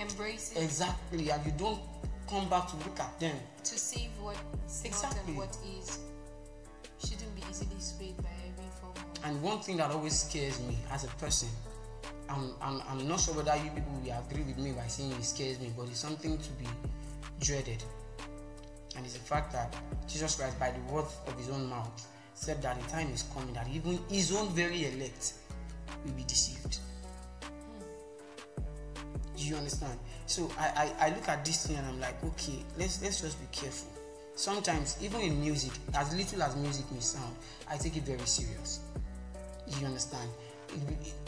Embrace 0.00 0.52
it 0.54 0.62
exactly, 0.62 1.30
and 1.30 1.44
you 1.44 1.52
don't 1.58 1.80
come 2.28 2.48
back 2.48 2.68
to 2.68 2.76
look 2.76 3.00
at 3.00 3.18
them. 3.18 3.36
to 3.64 3.78
save 3.78 4.10
what 4.20 4.36
Exactly. 4.84 5.32
what 5.34 5.56
is. 5.78 5.98
Shouldn't 7.04 7.34
be 7.34 7.42
easily 7.50 7.80
swayed 7.80 8.16
by 8.18 8.28
every 8.46 8.70
form 8.80 8.94
And 9.24 9.42
one 9.42 9.60
thing 9.60 9.76
that 9.78 9.90
always 9.90 10.20
scares 10.20 10.60
me 10.60 10.78
as 10.92 11.04
a 11.04 11.08
person, 11.16 11.48
I'm, 12.28 12.52
I'm, 12.60 12.82
I'm 12.88 13.08
not 13.08 13.20
sure 13.20 13.34
whether 13.34 13.56
you 13.56 13.70
people 13.70 13.92
will 14.04 14.12
agree 14.30 14.42
with 14.42 14.58
me 14.58 14.72
by 14.72 14.86
saying 14.86 15.12
it 15.12 15.24
scares 15.24 15.58
me, 15.58 15.72
but 15.76 15.86
it's 15.88 15.98
something 16.00 16.36
to 16.38 16.50
be 16.52 16.66
dreaded. 17.40 17.82
And 18.96 19.04
it's 19.04 19.14
the 19.14 19.20
fact 19.20 19.52
that 19.52 19.74
Jesus 20.06 20.36
Christ, 20.36 20.58
by 20.60 20.70
the 20.72 20.92
words 20.92 21.16
of 21.26 21.36
his 21.38 21.48
own 21.50 21.66
mouth, 21.66 22.06
said 22.38 22.62
that 22.62 22.80
the 22.80 22.88
time 22.88 23.10
is 23.12 23.24
coming 23.34 23.52
that 23.54 23.66
even 23.68 23.98
his 24.08 24.34
own 24.34 24.48
very 24.50 24.86
elect 24.86 25.34
will 26.04 26.12
be 26.12 26.22
deceived. 26.22 26.78
Do 29.36 29.44
you 29.44 29.56
understand? 29.56 29.98
So 30.26 30.50
I, 30.58 30.92
I, 31.00 31.06
I 31.06 31.08
look 31.10 31.28
at 31.28 31.44
this 31.44 31.66
thing 31.66 31.76
and 31.76 31.86
I'm 31.86 32.00
like, 32.00 32.22
okay, 32.22 32.64
let's 32.78 33.02
let's 33.02 33.20
just 33.20 33.40
be 33.40 33.46
careful. 33.50 33.88
Sometimes, 34.34 34.96
even 35.02 35.20
in 35.20 35.40
music, 35.40 35.72
as 35.94 36.14
little 36.14 36.42
as 36.44 36.54
music 36.54 36.90
may 36.92 37.00
sound, 37.00 37.34
I 37.68 37.76
take 37.76 37.96
it 37.96 38.04
very 38.04 38.18
serious. 38.20 38.80
You 39.66 39.86
understand? 39.86 40.30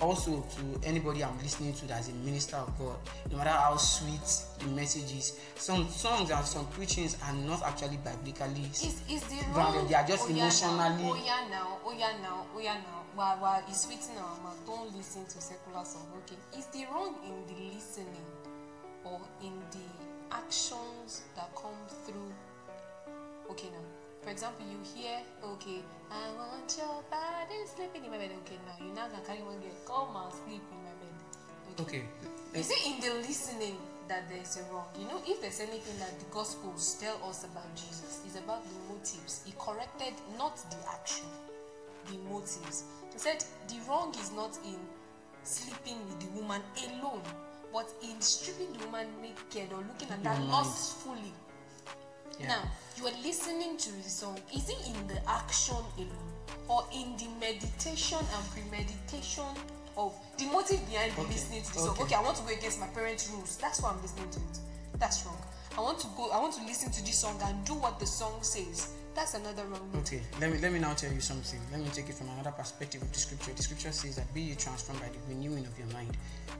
Also, 0.00 0.42
to 0.56 0.88
anybody 0.88 1.22
I'm 1.22 1.36
listening 1.42 1.74
to 1.74 1.86
that's 1.86 2.08
a 2.08 2.12
minister 2.12 2.56
of 2.56 2.76
God, 2.78 2.96
no 3.30 3.36
matter 3.38 3.50
how 3.50 3.76
sweet 3.76 4.20
the 4.58 4.66
message 4.74 5.12
is, 5.16 5.38
some 5.56 5.88
songs 5.88 6.30
and 6.30 6.44
some 6.46 6.66
preachings 6.68 7.16
are 7.24 7.34
not 7.34 7.62
actually 7.62 7.98
biblically. 7.98 8.64
Is 8.72 9.00
is 9.10 9.22
the 9.24 9.44
Grounded, 9.52 9.82
wrong? 9.82 9.88
they 9.88 9.94
are 9.94 10.06
just 10.06 10.24
oh, 10.24 10.28
yeah, 10.32 10.42
emotionally- 10.44 11.02
Now, 11.02 11.10
oh 11.12 11.22
yeah 11.24 11.48
now, 11.50 11.78
oh 11.84 11.92
yeah 11.92 12.12
now, 12.22 12.46
oh 12.56 12.60
yeah 12.60 12.74
now. 12.74 13.04
While 13.14 13.36
while 13.38 13.62
it's 13.68 13.82
sweetening 13.82 14.18
our 14.18 14.40
mouth, 14.40 14.60
don't 14.66 14.94
listen 14.96 15.24
to 15.26 15.40
secular 15.40 15.84
song. 15.84 16.06
Okay, 16.24 16.36
is 16.58 16.66
the 16.66 16.86
wrong 16.92 17.16
in 17.26 17.36
the 17.52 17.74
listening 17.74 18.24
or 19.04 19.20
in 19.42 19.52
the 19.72 20.34
actions 20.36 21.22
that 21.36 21.50
come 21.54 21.74
through? 22.06 22.32
Okay 23.50 23.68
now, 23.68 23.84
for 24.22 24.30
example, 24.30 24.64
you 24.68 24.78
hear 24.94 25.18
okay, 25.44 25.80
I 26.10 26.30
want 26.36 26.68
your 26.76 27.02
body 27.10 27.58
sleeping 27.74 28.04
in 28.04 28.10
my 28.10 28.18
bed. 28.18 28.30
Okay 28.44 28.58
now, 28.66 28.84
you 28.84 28.92
now 28.92 29.08
can 29.08 29.24
carry 29.24 29.42
one 29.42 29.58
girl, 29.60 29.80
come 29.86 30.16
and 30.16 30.32
sleep 30.32 30.62
in 30.70 30.78
my 30.84 30.94
bed. 31.00 31.80
Okay. 31.80 32.04
Is 32.54 32.70
it 32.70 32.84
in 32.86 33.00
the 33.00 33.14
listening 33.26 33.76
that 34.08 34.28
there 34.28 34.42
is 34.42 34.56
a 34.58 34.62
wrong? 34.72 34.86
You 34.98 35.06
know, 35.06 35.22
if 35.26 35.40
there's 35.40 35.60
anything 35.60 35.98
that 36.00 36.18
the 36.18 36.26
Gospels 36.34 36.98
tell 37.00 37.16
us 37.28 37.44
about 37.44 37.74
Jesus, 37.76 38.20
it's 38.26 38.36
about 38.36 38.62
the 38.64 38.92
motives. 38.92 39.42
He 39.46 39.54
corrected 39.58 40.14
not 40.36 40.56
the 40.70 40.76
action, 40.92 41.26
the 42.10 42.18
motives. 42.28 42.84
He 43.12 43.18
said 43.18 43.44
the 43.68 43.78
wrong 43.88 44.14
is 44.20 44.32
not 44.32 44.58
in 44.66 44.78
sleeping 45.44 45.96
with 46.08 46.20
the 46.20 46.40
woman 46.40 46.60
alone, 46.88 47.22
but 47.72 47.88
in 48.02 48.20
stripping 48.20 48.72
the 48.74 48.84
woman 48.86 49.06
naked 49.22 49.72
or 49.72 49.78
looking 49.78 50.10
at 50.10 50.22
mind. 50.22 50.48
lustfully. 50.50 51.32
Yeah. 52.40 52.48
Now, 52.48 52.62
you 52.96 53.06
are 53.06 53.16
listening 53.22 53.76
to 53.76 53.90
the 54.02 54.08
song. 54.08 54.38
Is 54.54 54.68
it 54.68 54.78
in 54.88 55.06
the 55.06 55.20
action 55.28 55.76
alone 55.98 56.32
or 56.68 56.84
in 56.94 57.16
the 57.16 57.28
meditation 57.38 58.18
and 58.18 58.44
premeditation 58.52 59.44
of 59.96 60.14
the 60.38 60.46
motive 60.46 60.80
behind 60.88 61.12
the 61.12 61.20
Okay, 61.22 61.32
listening 61.32 61.62
to 61.62 61.72
the 61.72 61.78
song? 61.78 61.90
okay. 61.90 62.02
Okay, 62.04 62.14
I 62.14 62.22
want 62.22 62.36
to 62.36 62.42
go 62.42 62.52
against 62.52 62.80
my 62.80 62.86
parents' 62.88 63.30
rules. 63.30 63.56
That's 63.56 63.82
why 63.82 63.90
I'm 63.90 64.00
listening 64.02 64.30
to 64.30 64.38
it. 64.38 64.58
That's 64.98 65.24
wrong. 65.26 65.38
I 65.76 65.80
want 65.80 65.98
to 66.00 66.06
go, 66.16 66.30
I 66.30 66.38
want 66.40 66.54
to 66.54 66.62
listen 66.64 66.90
to 66.90 67.00
this 67.04 67.18
song 67.18 67.38
and 67.44 67.64
do 67.64 67.74
what 67.74 67.98
the 68.00 68.06
song 68.06 68.38
says. 68.42 68.92
That's 69.14 69.34
another 69.34 69.64
wrong 69.64 69.88
motive. 69.92 70.20
Okay, 70.20 70.40
let 70.40 70.52
me 70.52 70.58
let 70.58 70.72
me 70.72 70.78
now 70.78 70.94
tell 70.94 71.12
you 71.12 71.20
something. 71.20 71.58
Let 71.72 71.80
me 71.80 71.88
take 71.92 72.08
it 72.08 72.14
from 72.14 72.28
another 72.30 72.52
perspective 72.52 73.02
of 73.02 73.12
the 73.12 73.18
scripture. 73.18 73.52
The 73.52 73.62
scripture 73.62 73.92
says 73.92 74.16
that 74.16 74.32
be 74.32 74.40
ye 74.40 74.54
transformed 74.54 75.00
by 75.00 75.08
the 75.08 75.18
renewing 75.28 75.66
of 75.66 75.76
your 75.78 75.88
mind. 75.88 76.16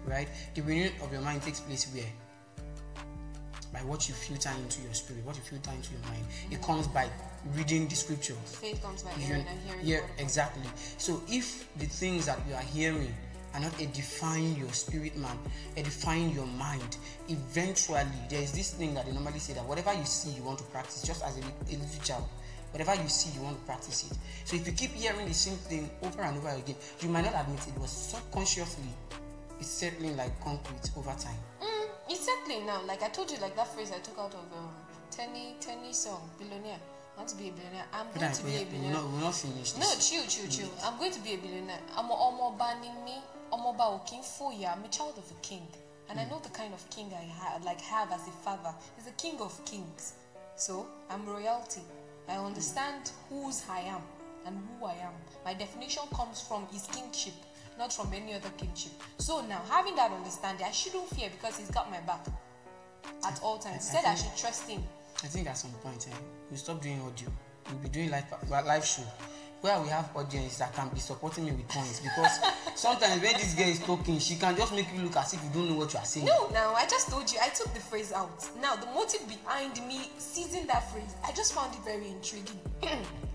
Right? 0.06 0.28
The 0.54 0.62
renewing 0.62 0.92
of 1.02 1.12
your 1.12 1.22
mind 1.22 1.42
takes 1.42 1.60
place 1.60 1.86
where? 1.94 2.04
By 3.72 3.80
what 3.80 4.08
you 4.08 4.14
filter 4.14 4.50
into 4.62 4.82
your 4.82 4.94
spirit, 4.94 5.24
what 5.24 5.36
you 5.36 5.42
filter 5.42 5.70
into 5.70 5.92
your 5.92 6.02
mind. 6.02 6.24
It 6.50 6.60
comes 6.62 6.88
by 6.88 7.08
reading 7.54 7.86
the 7.88 7.94
scriptures. 7.94 8.36
Faith 8.60 8.82
comes 8.82 9.02
by 9.02 9.10
hearing 9.12 9.46
and 9.48 9.60
hearing. 9.60 9.86
yeah, 9.86 10.00
exactly. 10.18 10.68
So 10.98 11.22
if 11.28 11.68
the 11.78 11.86
things 11.86 12.26
that 12.26 12.38
you 12.48 12.54
are 12.54 12.62
hearing 12.62 13.14
are 13.54 13.60
not 13.60 13.72
edifying 13.80 14.56
your 14.56 14.72
spirit 14.72 15.16
man, 15.16 15.36
edifying 15.76 16.30
your 16.30 16.46
mind, 16.46 16.96
eventually 17.28 18.04
there 18.28 18.42
is 18.42 18.52
this 18.52 18.72
thing 18.74 18.94
that 18.94 19.06
they 19.06 19.12
normally 19.12 19.38
say 19.38 19.52
that 19.54 19.64
whatever 19.64 19.92
you 19.94 20.04
see 20.04 20.30
you 20.30 20.42
want 20.42 20.58
to 20.58 20.64
practice, 20.64 21.02
just 21.02 21.22
as 21.24 21.36
a, 21.38 21.40
a 21.40 21.74
little 21.78 22.02
child. 22.02 22.24
Whatever 22.72 22.94
you 23.02 23.08
see, 23.08 23.30
you 23.36 23.42
want 23.44 23.58
to 23.58 23.64
practice 23.66 24.08
it. 24.10 24.16
So 24.44 24.54
if 24.54 24.64
you 24.64 24.72
keep 24.72 24.92
hearing 24.92 25.26
the 25.26 25.34
same 25.34 25.56
thing 25.56 25.90
over 26.02 26.22
and 26.22 26.38
over 26.38 26.50
again, 26.50 26.76
you 27.00 27.08
might 27.08 27.24
not 27.24 27.34
admit 27.44 27.66
it, 27.66 27.74
but 27.76 27.88
subconsciously, 27.88 28.84
it's 29.58 29.68
settling 29.68 30.16
like 30.16 30.40
concrete 30.40 30.88
over 30.96 31.10
time. 31.18 31.34
Mm, 31.60 31.66
settling 32.30 32.66
now. 32.66 32.80
Like 32.86 33.02
I 33.02 33.08
told 33.08 33.30
you, 33.30 33.38
like 33.38 33.56
that 33.56 33.68
phrase 33.74 33.92
I 33.92 33.98
took 33.98 34.18
out 34.18 34.34
of 34.34 34.44
um, 34.56 34.70
Teni 35.10 35.54
Teni 35.60 35.94
song, 35.94 36.30
billionaire. 36.38 36.78
I 37.16 37.18
want 37.18 37.28
to 37.30 37.36
be 37.36 37.48
a 37.48 37.52
billionaire. 37.52 37.84
I'm 37.92 38.06
going 38.14 38.24
I, 38.24 38.32
to 38.32 38.44
be 38.44 38.50
a 38.50 38.58
we're, 38.60 38.64
billionaire. 38.66 38.92
not, 38.92 39.10
we're 39.10 39.20
not 39.20 39.34
finished. 39.34 39.78
No, 39.78 39.86
chill, 39.98 40.24
chill, 40.26 40.48
chill. 40.48 40.68
Mm. 40.68 40.86
I'm 40.92 40.98
going 40.98 41.12
to 41.12 41.20
be 41.20 41.34
a 41.34 41.38
billionaire. 41.38 41.80
I'm 41.96 42.10
a 42.10 42.14
ọmọọba 42.14 42.80
ni 42.80 42.88
mí. 43.04 43.16
Ọmọọba 43.52 44.00
kí 44.06 44.16
ń 44.18 44.22
fòyà. 44.22 44.72
I'm 44.76 44.84
a 44.84 44.88
child 44.88 45.18
of 45.18 45.30
a 45.30 45.34
king. 45.42 45.66
And 46.08 46.18
I 46.18 46.24
mm. 46.24 46.30
know 46.30 46.38
the 46.40 46.50
kind 46.50 46.72
of 46.74 46.82
king 46.90 47.12
I 47.12 47.24
ha- 47.38 47.58
like 47.64 47.80
have 47.80 48.12
as 48.12 48.26
a 48.26 48.32
father. 48.44 48.74
He's 48.96 49.04
the 49.06 49.12
king 49.22 49.40
of 49.40 49.52
kings. 49.64 50.14
So 50.56 50.86
I'm 51.10 51.26
royalty. 51.26 51.82
I 52.28 52.34
mm. 52.34 52.46
understand 52.46 53.10
whose 53.28 53.62
I 53.68 53.80
am 53.80 54.02
and 54.46 54.56
who 54.78 54.86
I 54.86 54.94
am. 54.94 55.12
My 55.44 55.54
definition 55.54 56.04
comes 56.14 56.40
from 56.40 56.66
his 56.72 56.86
kingship, 56.86 57.34
not 57.80 57.92
from 57.92 58.12
any 58.12 58.34
other 58.34 58.50
kingship. 58.58 58.92
So 59.16 59.40
now, 59.46 59.62
having 59.68 59.96
that 59.96 60.12
understanding, 60.12 60.66
I 60.66 60.70
shouldn't 60.70 61.08
fear 61.08 61.30
because 61.30 61.56
he's 61.56 61.70
got 61.70 61.90
my 61.90 61.98
back 62.00 62.26
at 63.26 63.40
all 63.42 63.58
times. 63.58 63.90
He 63.90 63.96
said 63.96 64.04
I 64.04 64.14
should 64.14 64.36
trust 64.36 64.68
him. 64.68 64.82
I 65.24 65.26
think 65.26 65.48
at 65.48 65.56
some 65.56 65.72
point 65.82 66.06
eh, 66.08 66.14
we'll 66.50 66.58
stop 66.58 66.80
doing 66.82 67.00
audio. 67.00 67.28
We'll 67.68 67.78
be 67.78 67.88
doing 67.88 68.10
live 68.10 68.26
live 68.50 68.84
show 68.84 69.02
where 69.62 69.78
we 69.80 69.88
have 69.88 70.10
audience 70.16 70.58
that 70.58 70.74
can 70.74 70.88
be 70.88 71.00
supporting 71.00 71.44
me 71.44 71.52
with 71.52 71.68
points 71.68 72.00
because 72.00 72.38
sometimes 72.74 73.22
when 73.22 73.32
this 73.34 73.54
girl 73.54 73.68
is 73.68 73.78
talking, 73.80 74.18
she 74.18 74.36
can 74.36 74.56
just 74.56 74.74
make 74.74 74.86
you 74.94 75.02
look 75.02 75.16
as 75.16 75.34
if 75.34 75.42
you 75.44 75.50
don't 75.52 75.68
know 75.68 75.76
what 75.76 75.92
you 75.92 75.98
are 75.98 76.04
saying. 76.04 76.26
No, 76.26 76.48
now 76.50 76.72
I 76.74 76.86
just 76.86 77.10
told 77.10 77.30
you 77.30 77.38
I 77.42 77.48
took 77.48 77.72
the 77.74 77.80
phrase 77.80 78.12
out. 78.12 78.48
Now 78.60 78.76
the 78.76 78.86
motive 78.86 79.26
behind 79.28 79.76
me 79.86 80.10
seizing 80.18 80.66
that 80.66 80.90
phrase, 80.90 81.14
I 81.26 81.32
just 81.32 81.54
found 81.54 81.74
it 81.74 81.84
very 81.84 82.08
intriguing. 82.08 82.60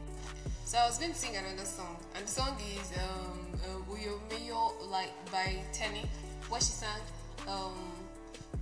so 0.65 0.77
I 0.79 0.87
was 0.87 0.97
going 0.97 1.11
to 1.11 1.17
sing 1.17 1.35
another 1.35 1.65
song, 1.65 1.95
and 2.15 2.25
the 2.25 2.31
song 2.31 2.57
is 2.75 2.91
um 2.97 3.37
uh, 3.63 3.93
Uyo 3.93 4.89
like 4.89 5.13
by 5.31 5.61
Teni. 5.71 6.07
What 6.49 6.61
she 6.63 6.73
sang, 6.73 7.01
um, 7.47 7.77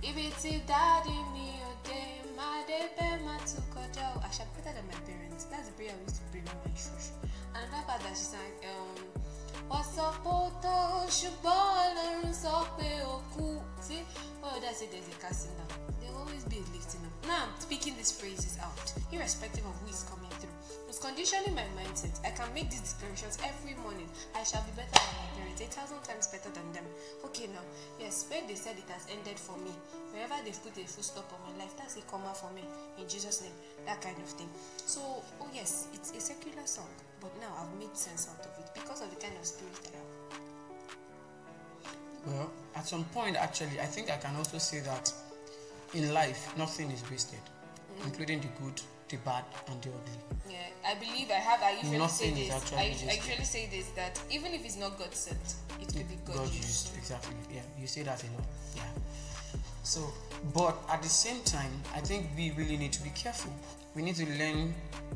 Ibi 0.02 0.32
ti 0.40 0.62
daddy 0.66 1.16
o 1.16 1.72
de 1.82 2.20
ma 2.36 2.44
My 2.44 2.64
day 2.66 2.88
bear 2.98 3.18
my 3.24 3.36
o. 3.36 4.20
I 4.22 4.30
shall 4.30 4.46
be 4.52 4.60
better 4.60 4.76
than 4.76 4.86
my 4.86 5.00
parents. 5.08 5.44
That's 5.44 5.68
the 5.68 5.72
prayer 5.72 5.92
I 5.96 6.02
used 6.04 6.16
to 6.16 6.22
pray 6.30 6.42
when 6.44 6.56
my 6.64 6.72
church. 6.76 7.08
And 7.56 7.64
another 7.68 7.86
part 7.88 8.00
that 8.02 8.12
she 8.12 8.28
sang, 8.36 8.52
um, 8.68 9.24
ṣùgbọ́n 11.18 11.96
ọlọ́run 11.96 12.34
sọ 12.42 12.54
pé 12.76 12.88
ó 13.12 13.16
kú. 13.32 13.46
See, 13.80 14.02
why 14.40 14.52
would 14.52 14.64
I 14.64 14.72
say 14.72 14.86
there's 14.92 15.08
a 15.08 15.16
casting 15.24 15.56
down? 15.58 15.68
There 16.00 16.10
will 16.12 16.20
always 16.24 16.44
be 16.52 16.56
a 16.58 16.66
lifting 16.76 17.02
up. 17.08 17.14
Now 17.26 17.44
I'm 17.44 17.60
speaking 17.60 17.96
these 17.96 18.12
phrases 18.12 18.54
out, 18.66 18.86
irrespective 19.12 19.64
of 19.70 19.74
who 19.80 19.88
is 19.88 20.02
coming 20.10 20.30
through. 20.40 20.53
It's 20.94 21.02
conditioning 21.04 21.56
my 21.56 21.66
mindset. 21.74 22.14
I 22.24 22.30
can 22.30 22.54
make 22.54 22.70
these 22.70 22.94
declarations 22.94 23.36
every 23.42 23.74
morning. 23.82 24.06
I 24.30 24.44
shall 24.44 24.62
be 24.62 24.78
better 24.78 24.94
than 24.94 25.18
my 25.18 25.26
parents, 25.34 25.60
a 25.60 25.66
thousand 25.66 25.98
times 26.06 26.28
better 26.30 26.54
than 26.54 26.70
them. 26.70 26.86
Okay, 27.24 27.48
now, 27.48 27.66
yes, 27.98 28.30
when 28.30 28.46
they 28.46 28.54
said 28.54 28.78
it 28.78 28.88
has 28.94 29.08
ended 29.10 29.34
for 29.34 29.58
me, 29.58 29.74
wherever 30.14 30.38
they've 30.44 30.62
put 30.62 30.78
a 30.78 30.86
full 30.86 31.02
stop 31.02 31.26
on 31.34 31.50
my 31.50 31.64
life, 31.64 31.74
that's 31.76 31.96
a 31.96 32.00
comma 32.02 32.30
for 32.32 32.46
me. 32.54 32.62
In 32.96 33.08
Jesus' 33.08 33.42
name, 33.42 33.50
that 33.86 34.00
kind 34.02 34.16
of 34.18 34.28
thing. 34.38 34.46
So, 34.86 35.00
oh 35.42 35.48
yes, 35.52 35.88
it's 35.94 36.14
a 36.14 36.20
secular 36.20 36.62
song, 36.64 36.86
but 37.18 37.34
now 37.40 37.50
I've 37.58 37.74
made 37.76 37.96
sense 37.98 38.30
out 38.30 38.46
of 38.46 38.54
it 38.62 38.70
because 38.72 39.02
of 39.02 39.10
the 39.10 39.16
kind 39.18 39.34
of 39.36 39.44
spirit 39.44 39.74
I 39.82 39.98
have. 39.98 40.06
Well, 42.24 42.52
at 42.76 42.86
some 42.86 43.02
point, 43.06 43.34
actually, 43.34 43.80
I 43.82 43.86
think 43.90 44.12
I 44.12 44.16
can 44.18 44.36
also 44.36 44.58
say 44.58 44.78
that 44.86 45.12
in 45.92 46.14
life, 46.14 46.56
nothing 46.56 46.92
is 46.92 47.02
wasted, 47.10 47.42
mm-hmm. 47.42 48.06
including 48.06 48.46
the 48.46 48.48
good, 48.62 48.80
the 49.14 49.20
bad, 49.24 49.44
and 49.68 49.80
the 49.82 49.90
ugly. 49.90 50.18
Yeah, 50.50 50.90
I 50.90 50.94
believe 50.94 51.30
I 51.30 51.34
have. 51.34 51.62
I 51.62 51.72
usually 51.72 51.98
Nothing 51.98 52.34
say 52.36 52.48
this. 52.48 52.72
I, 52.72 52.84
usu- 52.86 53.06
I 53.08 53.12
usually 53.14 53.44
say 53.44 53.68
this 53.70 53.86
that 53.90 54.20
even 54.30 54.52
if 54.52 54.64
it's 54.64 54.76
not 54.76 54.98
God 54.98 55.14
sent, 55.14 55.54
it 55.80 55.88
could 55.88 56.08
be 56.08 56.16
God, 56.26 56.36
God 56.36 56.46
used. 56.48 56.56
used, 56.56 56.96
exactly. 56.96 57.34
Yeah, 57.52 57.62
you 57.80 57.86
say 57.86 58.02
that 58.02 58.22
a 58.22 58.26
lot. 58.34 58.44
Yeah. 58.76 58.82
So, 59.82 60.00
but 60.54 60.76
at 60.88 61.02
the 61.02 61.08
same 61.08 61.42
time, 61.44 61.72
I 61.94 62.00
think 62.00 62.26
we 62.36 62.52
really 62.52 62.76
need 62.76 62.92
to 62.92 63.02
be 63.02 63.10
careful. 63.10 63.52
We 63.94 64.02
need 64.02 64.16
to 64.16 64.26
learn 64.26 64.74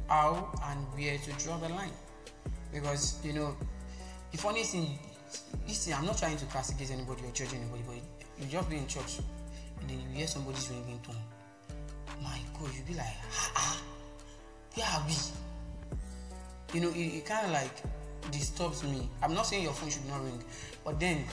how 0.08 0.50
and 0.64 0.80
where 0.94 1.18
to 1.18 1.32
draw 1.44 1.56
the 1.58 1.68
line. 1.70 1.92
Because, 2.72 3.18
you 3.24 3.32
know, 3.32 3.56
the 4.30 4.38
funny 4.38 4.62
thing, 4.62 4.98
you 5.66 5.74
see, 5.74 5.92
I'm 5.92 6.04
not 6.04 6.18
trying 6.18 6.36
to 6.36 6.44
castigate 6.46 6.90
anybody 6.90 7.22
or 7.24 7.30
judge 7.32 7.54
anybody, 7.54 7.82
but 7.86 7.96
you 8.38 8.46
just 8.50 8.70
be 8.70 8.76
in 8.76 8.86
church 8.86 9.18
and 9.80 9.88
then 9.90 9.98
you 10.00 10.08
hear 10.18 10.26
somebody's 10.26 10.68
ringing 10.70 11.00
tone. 11.00 11.16
My 12.22 12.38
God, 12.58 12.70
you 12.74 12.82
be 12.86 12.94
like, 12.94 13.06
ah, 13.32 13.52
ah, 13.56 13.82
where 14.74 14.86
are 14.86 15.04
we? 15.06 15.14
you 16.74 16.80
know, 16.80 16.90
it, 16.90 17.16
it 17.18 17.26
kind 17.26 17.46
of 17.46 17.52
like 17.52 17.70
disturbs 18.30 18.82
me. 18.84 19.08
I'm 19.22 19.34
not 19.34 19.46
saying 19.46 19.62
your 19.62 19.72
phone 19.72 19.90
should 19.90 20.06
not 20.06 20.22
ring, 20.22 20.42
but 20.84 21.00
then 21.00 21.24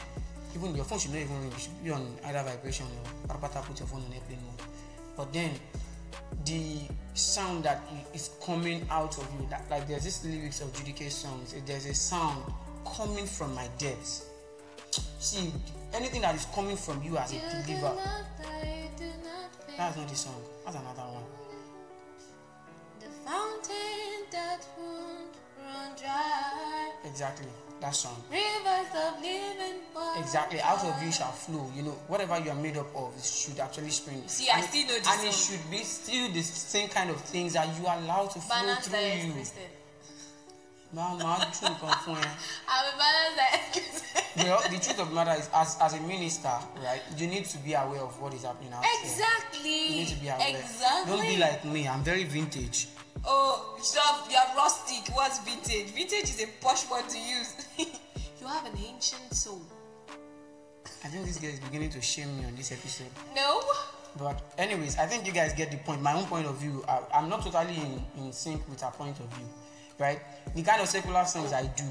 even 0.55 0.75
your 0.75 0.85
phone 0.85 0.99
should 0.99 1.11
not 1.11 1.21
even 1.21 1.41
ring. 1.41 1.51
It 1.51 1.59
should 1.59 1.83
be 1.83 1.91
on 1.91 2.15
either 2.25 2.43
vibration 2.43 2.85
or 3.29 3.35
put 3.37 3.79
your 3.79 3.87
phone 3.87 4.03
on 4.07 4.13
airplane 4.13 4.39
mode. 4.45 4.67
But 5.17 5.33
then 5.33 5.51
the 6.45 6.81
sound 7.13 7.63
that 7.63 7.81
is 8.13 8.31
coming 8.45 8.85
out 8.89 9.17
of 9.17 9.27
you, 9.39 9.47
that 9.49 9.63
like 9.69 9.87
there's 9.87 10.03
this 10.03 10.23
lyrics 10.25 10.61
of 10.61 10.71
Judikay 10.73 11.11
songs. 11.11 11.53
There's 11.65 11.85
a 11.85 11.93
sound 11.93 12.43
coming 12.95 13.25
from 13.25 13.53
my 13.55 13.67
depths. 13.77 14.25
See, 15.19 15.51
anything 15.93 16.21
that 16.21 16.35
is 16.35 16.45
coming 16.53 16.77
from 16.77 17.01
you 17.03 17.17
as 17.17 17.31
a 17.31 17.35
You 17.35 17.41
do 17.41 17.63
believer, 17.63 17.81
not 17.95 18.23
die, 18.41 18.89
do 18.97 19.05
not 19.05 19.65
fail. 19.65 19.75
that's 19.77 19.97
not 19.97 20.07
the 20.07 20.15
song. 20.15 20.41
That's 20.65 20.77
another 20.77 21.01
one. 21.13 21.23
The 22.99 23.07
fountain 23.23 24.25
that 24.31 24.65
won't 24.77 25.35
run 25.59 25.95
dry. 25.95 26.91
Exactly, 27.05 27.47
that 27.81 27.95
song. 27.95 28.15
Rivers 28.31 28.91
of 28.95 29.21
living 29.21 29.81
water. 29.93 30.19
Exactly, 30.21 30.59
out 30.61 30.83
of 30.83 31.03
you 31.03 31.11
shall 31.11 31.31
flow. 31.31 31.69
You 31.75 31.83
know, 31.83 31.91
whatever 32.07 32.39
you 32.39 32.49
are 32.49 32.55
made 32.55 32.77
up 32.77 32.87
of 32.95 33.15
it 33.15 33.23
should 33.23 33.59
actually 33.59 33.91
spring. 33.91 34.23
See, 34.27 34.49
I 34.49 34.57
And- 34.59 34.67
still 34.69 34.87
know 34.87 34.97
this 34.97 35.07
And 35.07 35.27
it 35.27 35.33
should 35.33 35.69
be 35.71 35.83
still 35.83 36.31
the 36.31 36.41
same 36.43 36.89
kind 36.89 37.09
of 37.11 37.21
things 37.21 37.53
that 37.53 37.67
you 37.77 37.85
are 37.87 37.97
allowed 37.97 38.31
to 38.31 38.39
flow 38.41 38.75
through 38.81 38.99
you. 38.99 39.33
Màá 40.95 41.13
máa 41.23 41.39
tún 41.51 41.69
nǹkan 41.71 41.93
fún 42.03 42.15
ẹ. 42.15 42.29
I'm 42.71 42.85
a 42.87 42.97
balance 43.01 43.35
diet 43.39 43.63
Christian. 43.73 44.23
Well, 44.47 44.61
the 44.71 44.79
truth 44.79 44.99
of 44.99 45.09
the 45.09 45.15
matter 45.15 45.35
is, 45.41 45.49
as, 45.53 45.77
as 45.81 45.93
a 45.93 45.99
minister, 46.01 46.55
right, 46.83 47.01
you 47.17 47.27
need 47.27 47.45
to 47.53 47.57
be 47.57 47.73
aware 47.73 48.01
of 48.01 48.19
what 48.21 48.33
is 48.33 48.43
happening 48.43 48.71
out 48.73 48.81
there. 48.81 48.91
Exactly. 49.03 49.79
You 49.89 49.95
need 50.01 50.07
to 50.15 50.19
be 50.23 50.29
aware. 50.29 50.49
Exactly. 50.55 51.11
Don't 51.11 51.27
be 51.27 51.37
like 51.37 51.65
me. 51.65 51.87
I'm 51.87 52.03
very 52.03 52.23
vintage. 52.23 52.87
Oh, 53.25 53.75
stop! 53.81 54.27
You're 54.31 54.51
rustic. 54.55 55.13
What's 55.15 55.39
vintage? 55.39 55.87
Vintage 55.99 56.29
is 56.33 56.39
a 56.43 56.47
posh 56.61 56.89
word 56.89 57.07
to 57.09 57.19
use. 57.19 57.51
you 57.77 58.47
have 58.47 58.65
an 58.65 58.77
ancient 58.77 59.33
soul. 59.33 59.61
I 61.03 61.07
think 61.07 61.25
this 61.25 61.37
guy 61.37 61.49
is 61.49 61.59
beginning 61.59 61.89
to 61.89 62.01
shame 62.01 62.37
me 62.37 62.45
on 62.45 62.55
this 62.55 62.71
episode. 62.71 63.11
No. 63.35 63.61
But 64.17 64.41
anyways, 64.57 64.97
I 64.97 65.07
think 65.07 65.25
you 65.27 65.33
guys 65.33 65.53
get 65.53 65.71
the 65.71 65.77
point. 65.77 66.01
My 66.01 66.13
own 66.13 66.25
point 66.25 66.47
of 66.47 66.55
view, 66.57 66.83
I, 66.87 67.01
I'm 67.13 67.27
not 67.29 67.41
totally 67.43 67.75
in, 67.75 68.01
in 68.17 68.31
sync 68.31 68.67
with 68.69 68.81
her 68.81 68.91
point 68.91 69.19
of 69.19 69.27
view, 69.35 69.45
right? 69.99 70.19
The 70.55 70.63
kind 70.63 70.81
of 70.81 70.87
secular 70.87 71.25
songs 71.25 71.53
I 71.53 71.67
do, 71.67 71.83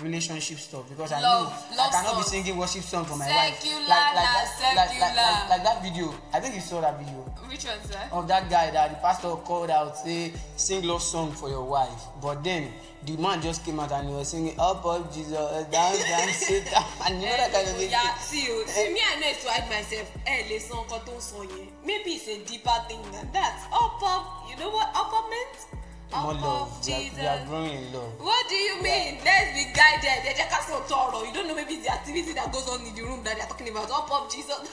relationship 0.00 0.58
stuff, 0.58 0.88
because 0.88 1.12
I 1.12 1.20
Love, 1.20 1.52
know 1.70 1.76
love 1.76 1.88
I 1.88 1.96
cannot 1.96 2.12
songs. 2.14 2.30
be 2.30 2.30
singing 2.42 2.56
worship 2.58 2.82
song 2.82 3.04
for 3.04 3.16
my 3.16 3.28
wife. 3.28 3.60
Secular, 3.60 3.80
like, 3.80 3.88
like, 3.88 4.14
la, 4.14 4.22
that, 4.22 4.74
like, 4.76 5.00
like, 5.00 5.16
like, 5.16 5.48
like 5.50 5.62
that 5.64 5.82
video. 5.82 6.14
I 6.32 6.40
think 6.40 6.54
you 6.54 6.60
saw 6.60 6.80
that 6.80 6.98
video 6.98 7.18
Which 7.48 7.64
one, 7.64 7.78
sir? 7.90 8.00
of 8.10 8.26
that 8.28 8.48
guy 8.50 8.70
that 8.70 8.90
the 8.90 8.96
pastor 8.96 9.28
called 9.44 9.70
out, 9.70 9.96
say, 9.98 10.32
sing 10.56 10.82
love 10.84 11.02
song 11.02 11.32
for 11.32 11.48
your 11.48 11.64
wife. 11.64 12.02
But 12.20 12.42
then 12.42 12.72
the 13.04 13.16
man 13.16 13.42
just 13.42 13.64
came 13.64 13.78
out 13.80 13.92
and 13.92 14.08
he 14.08 14.14
was 14.14 14.28
singing, 14.28 14.58
up, 14.58 14.84
up, 14.86 15.12
Jesus, 15.12 15.32
down, 15.32 15.70
down, 15.70 16.28
sit 16.32 16.64
down. 16.70 16.84
And 17.06 17.20
you 17.20 17.26
know 17.28 17.36
that 17.36 17.52
kind 17.52 17.68
of 17.68 17.76
thing. 17.76 17.90
Yeah, 17.90 18.14
see 18.16 18.44
you. 18.46 18.64
See 18.66 18.92
me, 18.94 19.00
I 19.04 19.20
know 19.20 19.32
to 19.32 19.48
hide 19.50 19.68
myself. 19.68 20.10
Eh, 20.26 20.58
on 20.72 21.20
song 21.20 21.48
yẹn. 21.48 21.68
Maybe 21.84 22.10
it's 22.12 22.28
a 22.28 22.38
deeper 22.44 22.70
thing 22.88 23.02
than 23.12 23.30
that. 23.32 23.68
Up, 23.72 24.00
up. 24.02 24.48
You 24.48 24.56
know 24.56 24.70
what 24.70 24.88
up, 24.94 25.12
up 25.12 25.28
meant? 25.28 25.81
More 26.12 26.34
love. 26.34 26.86
We 26.86 26.92
are, 26.92 26.98
we 27.16 27.26
are 27.26 27.46
growing 27.46 27.72
in 27.72 27.92
love. 27.92 28.12
What 28.20 28.48
do 28.48 28.54
you 28.54 28.82
mean? 28.82 29.18
Let's 29.24 29.52
be 29.56 29.64
guided. 29.72 30.24
They 30.24 30.34
just 30.36 30.68
can't 30.68 30.84
tọrọ. 30.86 31.26
You 31.26 31.32
don't 31.32 31.48
know 31.48 31.54
maybe 31.54 31.76
the 31.76 31.90
activity 31.92 32.32
that 32.34 32.52
goes 32.52 32.68
on 32.68 32.84
in 32.86 32.94
the 32.94 33.02
room 33.02 33.24
that 33.24 33.36
they're 33.38 33.46
talking 33.46 33.68
about. 33.70 33.90
Up, 33.90 34.10
up, 34.12 34.30
Jesus. 34.30 34.60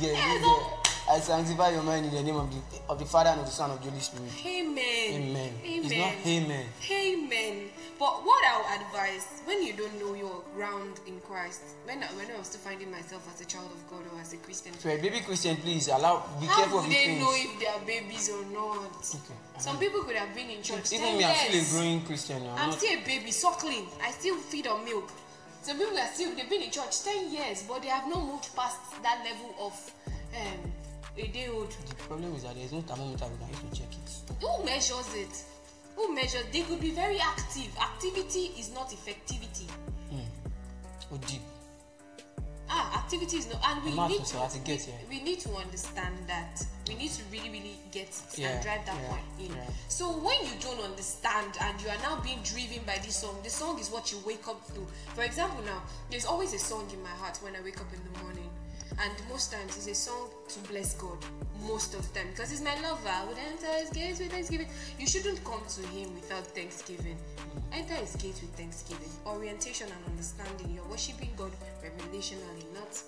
Yeah, 0.00 0.12
this 0.12 0.42
so- 0.42 0.48
girl. 0.48 0.82
I 1.08 1.20
sanctify 1.20 1.70
your 1.70 1.84
mind 1.84 2.06
in 2.06 2.12
the 2.12 2.22
name 2.22 2.34
of 2.34 2.50
the 2.50 2.58
of 2.88 2.98
the 2.98 3.04
Father 3.04 3.30
and 3.30 3.38
of 3.40 3.46
the 3.46 3.52
Son 3.52 3.70
of 3.70 3.80
the 3.80 3.88
Holy 3.90 4.00
Spirit. 4.02 4.28
Amen. 4.44 4.74
Amen. 5.14 5.52
Amen. 5.64 5.84
It's 5.84 5.94
not 5.94 6.26
amen. 6.26 6.66
Amen. 6.90 7.70
But 7.98 8.24
what 8.24 8.44
I 8.44 8.58
would 8.60 8.80
advise 8.86 9.24
when 9.46 9.62
you 9.62 9.72
don't 9.72 9.98
know 9.98 10.12
your 10.14 10.42
ground 10.54 11.00
in 11.06 11.18
Christ, 11.20 11.62
when 11.84 12.02
I, 12.02 12.06
when 12.18 12.30
I 12.30 12.36
was 12.38 12.48
still 12.48 12.60
finding 12.60 12.90
myself 12.90 13.26
as 13.32 13.40
a 13.40 13.46
child 13.46 13.70
of 13.72 13.80
God 13.90 14.02
or 14.12 14.20
as 14.20 14.34
a 14.34 14.36
Christian, 14.36 14.74
So 14.78 14.90
a 14.90 14.98
baby 15.00 15.20
Christian, 15.20 15.56
please 15.56 15.88
allow 15.88 16.26
be 16.38 16.46
how 16.46 16.56
careful 16.60 16.80
do 16.80 16.84
of 16.84 16.90
the 16.90 16.94
they 16.94 17.04
things. 17.06 17.20
know 17.22 17.32
if 17.34 17.58
they 17.60 17.66
are 17.66 17.80
babies 17.86 18.28
or 18.30 18.44
not? 18.52 19.00
Okay. 19.00 19.34
Some 19.58 19.78
people 19.78 20.02
could 20.04 20.16
have 20.16 20.34
been 20.34 20.50
in 20.50 20.62
church 20.62 20.92
Even 20.92 21.06
10 21.06 21.18
me, 21.18 21.24
I'm 21.24 21.36
still 21.48 21.62
a 21.62 21.64
growing 21.82 22.00
Christian. 22.02 22.42
I'm, 22.42 22.58
I'm 22.58 22.70
not. 22.70 22.78
still 22.78 22.98
a 22.98 23.04
baby, 23.04 23.30
suckling. 23.30 23.86
I 24.02 24.10
still 24.10 24.36
feed 24.36 24.66
on 24.66 24.84
milk. 24.84 25.10
Some 25.62 25.78
people 25.78 25.96
are 25.98 26.06
still 26.12 26.34
they've 26.36 26.50
been 26.50 26.62
in 26.62 26.70
church 26.70 27.02
10 27.02 27.32
years, 27.32 27.62
but 27.66 27.80
they 27.82 27.88
have 27.88 28.06
not 28.08 28.22
moved 28.26 28.54
past 28.54 28.78
that 29.02 29.24
level 29.24 29.54
of 29.58 29.72
um, 30.36 30.72
a 31.16 31.26
day 31.28 31.48
old. 31.48 31.70
The 31.88 31.94
problem 31.94 32.34
is 32.34 32.42
that 32.42 32.54
there's 32.56 32.72
no 32.72 32.82
thermometer 32.82 33.24
we 33.24 33.38
can 33.38 33.48
use 33.48 33.60
to 33.72 33.80
check 33.80 33.88
it. 33.90 34.44
Who 34.44 34.64
measures 34.64 35.14
it? 35.14 35.44
Who 35.96 36.14
measures? 36.14 36.44
They 36.52 36.62
could 36.62 36.80
be 36.80 36.90
very 36.90 37.18
active. 37.18 37.74
Activity 37.80 38.52
is 38.58 38.72
not 38.72 38.90
effectivity. 38.90 39.68
Oh, 41.12 41.16
deep. 41.28 41.40
Ah, 42.68 42.98
activity 42.98 43.36
is 43.36 43.46
not, 43.52 43.62
and 43.64 43.84
we 43.84 43.96
I'm 43.98 44.10
need 44.10 44.24
to. 44.24 44.38
I 44.38 44.48
get 44.64 44.66
we, 44.66 44.74
here. 44.76 44.94
we 45.08 45.22
need 45.22 45.38
to 45.40 45.50
understand 45.54 46.16
that. 46.26 46.60
We 46.88 46.96
need 46.96 47.12
to 47.12 47.22
really, 47.30 47.48
really 47.48 47.76
get 47.92 48.08
it 48.08 48.38
Yeah, 48.38 48.48
and 48.48 48.62
drive 48.64 48.84
that 48.86 48.96
yeah, 49.00 49.08
point 49.08 49.22
in. 49.38 49.56
yeah. 49.56 49.62
So 49.88 50.10
when 50.18 50.34
you 50.44 50.50
don't 50.60 50.80
understand 50.82 51.56
and 51.60 51.80
you 51.80 51.88
are 51.90 51.98
now 52.02 52.20
being 52.22 52.40
driven 52.42 52.82
by 52.84 52.98
this 53.04 53.14
song, 53.16 53.38
the 53.44 53.50
song 53.50 53.78
is 53.78 53.88
what 53.90 54.10
you 54.10 54.18
wake 54.26 54.48
up 54.48 54.66
to. 54.74 54.84
For 55.14 55.22
example, 55.22 55.62
now 55.64 55.80
there's 56.10 56.26
always 56.26 56.54
a 56.54 56.58
song 56.58 56.88
in 56.92 57.00
my 57.04 57.08
heart 57.22 57.38
when 57.40 57.54
I 57.54 57.60
wake 57.62 57.80
up 57.80 57.86
in 57.94 58.00
the 58.12 58.18
morning, 58.20 58.45
and 59.00 59.12
most 59.28 59.52
times 59.52 59.76
it's 59.76 59.86
a 59.88 59.94
song 59.94 60.28
to 60.48 60.58
bless 60.70 60.94
God. 60.94 61.18
Most 61.66 61.94
of 61.94 62.06
the 62.12 62.20
time, 62.20 62.28
because 62.30 62.50
He's 62.50 62.62
my 62.62 62.74
lover. 62.80 63.08
I 63.08 63.24
would 63.26 63.36
enter 63.38 63.66
His 63.78 63.90
gates 63.90 64.20
with 64.20 64.30
thanksgiving. 64.30 64.68
You 64.98 65.06
shouldn't 65.06 65.42
come 65.44 65.62
to 65.68 65.82
Him 65.88 66.14
without 66.14 66.46
thanksgiving. 66.46 67.16
Enter 67.72 67.94
His 67.94 68.16
gates 68.16 68.40
with 68.40 68.54
thanksgiving, 68.54 69.10
orientation 69.26 69.88
and 69.88 70.12
understanding. 70.12 70.72
You're 70.74 70.88
worshiping 70.88 71.30
God 71.36 71.52
revelationally, 71.84 72.64
not 72.74 73.02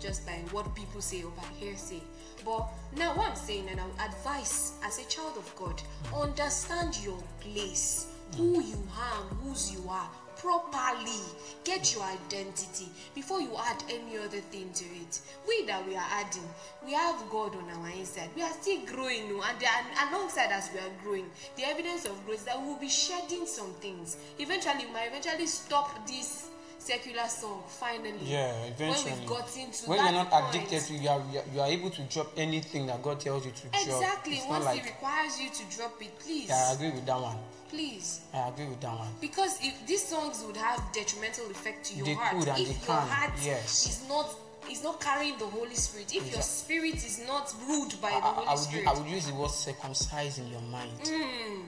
just 0.00 0.26
by 0.26 0.32
what 0.50 0.74
people 0.74 1.00
say 1.00 1.22
or 1.22 1.30
by 1.30 1.44
hearsay. 1.58 2.02
But 2.44 2.68
now, 2.96 3.16
what 3.16 3.30
I'm 3.30 3.36
saying, 3.36 3.68
and 3.70 3.80
I 3.80 3.86
would 3.86 4.00
advise 4.00 4.72
as 4.84 4.98
a 4.98 5.08
child 5.08 5.36
of 5.36 5.54
God, 5.56 5.80
understand 6.14 6.98
your 7.04 7.22
place, 7.40 8.08
who 8.36 8.60
you 8.62 8.82
are, 8.98 9.22
whose 9.36 9.72
you 9.72 9.88
are 9.88 10.10
properly. 10.42 11.22
Get 11.64 11.94
your 11.94 12.02
identity 12.02 12.88
before 13.14 13.40
you 13.40 13.50
add 13.56 13.82
any 13.88 14.18
other 14.18 14.40
thing 14.50 14.70
to 14.74 14.84
it. 14.84 15.20
We 15.46 15.64
that 15.66 15.86
we 15.86 15.94
are 15.94 16.08
adding, 16.10 16.48
we 16.84 16.92
have 16.94 17.22
God 17.30 17.54
on 17.54 17.70
our 17.70 17.90
inside. 17.90 18.30
We 18.34 18.42
are 18.42 18.52
still 18.60 18.84
growing, 18.86 19.28
no? 19.28 19.42
and, 19.42 19.56
and 19.62 20.10
alongside 20.10 20.50
as 20.50 20.68
we 20.74 20.80
are 20.80 20.92
growing, 21.02 21.26
the 21.56 21.64
evidence 21.64 22.04
of 22.06 22.26
growth 22.26 22.44
that 22.46 22.60
we 22.60 22.66
will 22.66 22.80
be 22.80 22.88
shedding 22.88 23.46
some 23.46 23.72
things. 23.74 24.16
Eventually, 24.40 24.86
we 24.86 24.92
might 24.92 25.08
eventually 25.08 25.46
stop 25.46 26.06
this 26.08 26.48
secular 26.78 27.28
song 27.28 27.62
finally. 27.68 28.18
Yeah, 28.24 28.52
eventually. 28.64 29.12
When 29.12 29.20
we've 29.20 29.28
gotten 29.28 29.70
to 29.70 29.88
when 29.88 29.98
that 29.98 30.04
you're 30.12 30.24
not 30.24 30.30
point. 30.30 30.56
addicted 30.56 30.82
to, 30.82 30.94
you 30.94 31.08
are, 31.08 31.22
you 31.54 31.60
are- 31.60 31.68
able 31.68 31.90
to 31.90 32.02
drop 32.02 32.32
anything 32.36 32.86
that 32.86 33.00
God 33.00 33.20
tells 33.20 33.46
you 33.46 33.52
to 33.52 33.68
drop. 33.68 33.82
Exactly. 33.84 34.40
Once 34.48 34.64
not 34.64 34.74
He 34.74 34.82
requires 34.82 35.40
you 35.40 35.50
to 35.50 35.76
drop 35.76 36.02
it, 36.02 36.18
please, 36.18 36.48
Yeah, 36.48 36.70
I 36.70 36.74
agree 36.74 36.90
with 36.90 37.06
that 37.06 37.20
one. 37.20 37.36
Please. 37.72 38.20
I 38.34 38.48
agree 38.48 38.66
with 38.68 38.80
that 38.80 38.96
one. 38.98 39.08
Because 39.20 39.58
if 39.62 39.74
these 39.86 40.04
songs 40.04 40.44
would 40.46 40.56
have 40.56 40.80
detrimental 40.92 41.50
effect 41.50 41.84
to 41.86 41.94
your 41.96 42.06
They 42.06 42.14
heart, 42.14 42.38
could 42.38 42.48
and 42.48 42.60
if 42.60 42.68
your 42.68 42.96
can, 42.98 43.08
heart 43.08 43.32
yes. 43.42 43.86
is 43.88 44.08
not 44.08 44.28
is 44.70 44.84
not 44.84 45.00
carrying 45.00 45.36
the 45.38 45.46
Holy 45.46 45.74
Spirit, 45.74 46.14
if 46.14 46.30
your 46.32 46.40
spirit 46.42 46.94
is 46.94 47.20
not 47.26 47.52
ruled 47.68 48.00
by 48.00 48.10
I, 48.10 48.20
the 48.20 48.26
Holy 48.26 48.46
I 48.46 48.50
would, 48.52 48.58
Spirit, 48.60 48.86
I 48.86 48.92
would 48.94 49.06
use 49.10 49.26
the 49.26 49.34
word 49.34 49.50
circumcise 49.50 50.38
in 50.38 50.46
your 50.48 50.60
mind. 50.62 51.00
Mm. 51.02 51.62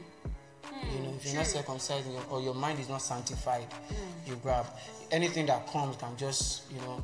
you 0.93 1.01
know, 1.01 1.15
if 1.17 1.27
you're 1.27 1.35
not 1.37 1.47
circumcised 1.47 2.07
your, 2.11 2.23
or 2.31 2.41
your 2.41 2.55
mind 2.55 2.79
is 2.79 2.89
not 2.89 3.03
sanctified, 3.03 3.67
Mm. 3.91 4.29
you 4.29 4.37
grab 4.37 4.67
anything 5.11 5.47
that 5.47 5.67
comes 5.73 5.97
can 5.97 6.17
just 6.17 6.71
you 6.71 6.81
know 6.83 7.03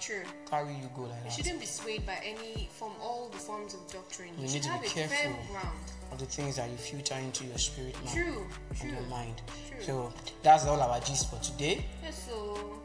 true. 0.00 0.22
carry 0.48 0.74
you 0.74 0.88
go 0.94 1.02
like 1.02 1.18
You 1.18 1.24
that. 1.24 1.32
shouldn't 1.32 1.60
be 1.60 1.66
swayed 1.66 2.06
by 2.06 2.18
any 2.24 2.68
from 2.78 2.92
all 3.00 3.28
the 3.32 3.38
forms 3.38 3.74
of 3.74 3.80
doctrine. 3.92 4.28
You 4.38 4.46
You, 4.46 4.52
need 4.52 4.52
should 4.52 4.62
to 4.62 4.68
be 4.68 4.74
have 4.74 4.84
a 4.84 4.88
firm 5.08 5.34
careful. 5.34 5.56
Of 6.12 6.18
the 6.20 6.26
things 6.26 6.56
that 6.56 6.70
you 6.70 6.76
filter 6.76 7.14
into 7.16 7.44
your 7.44 7.58
spirit 7.58 7.94
man 8.04 8.14
True, 8.14 8.46
and 8.70 8.78
true. 8.78 8.90
your 8.90 9.00
mind. 9.02 9.42
True. 9.68 9.82
So 9.82 10.12
that's 10.42 10.64
all 10.66 10.80
our 10.80 11.00
gist 11.00 11.28
for 11.30 11.38
today. 11.42 11.84
Yes, 12.02 12.26
so 12.28 12.80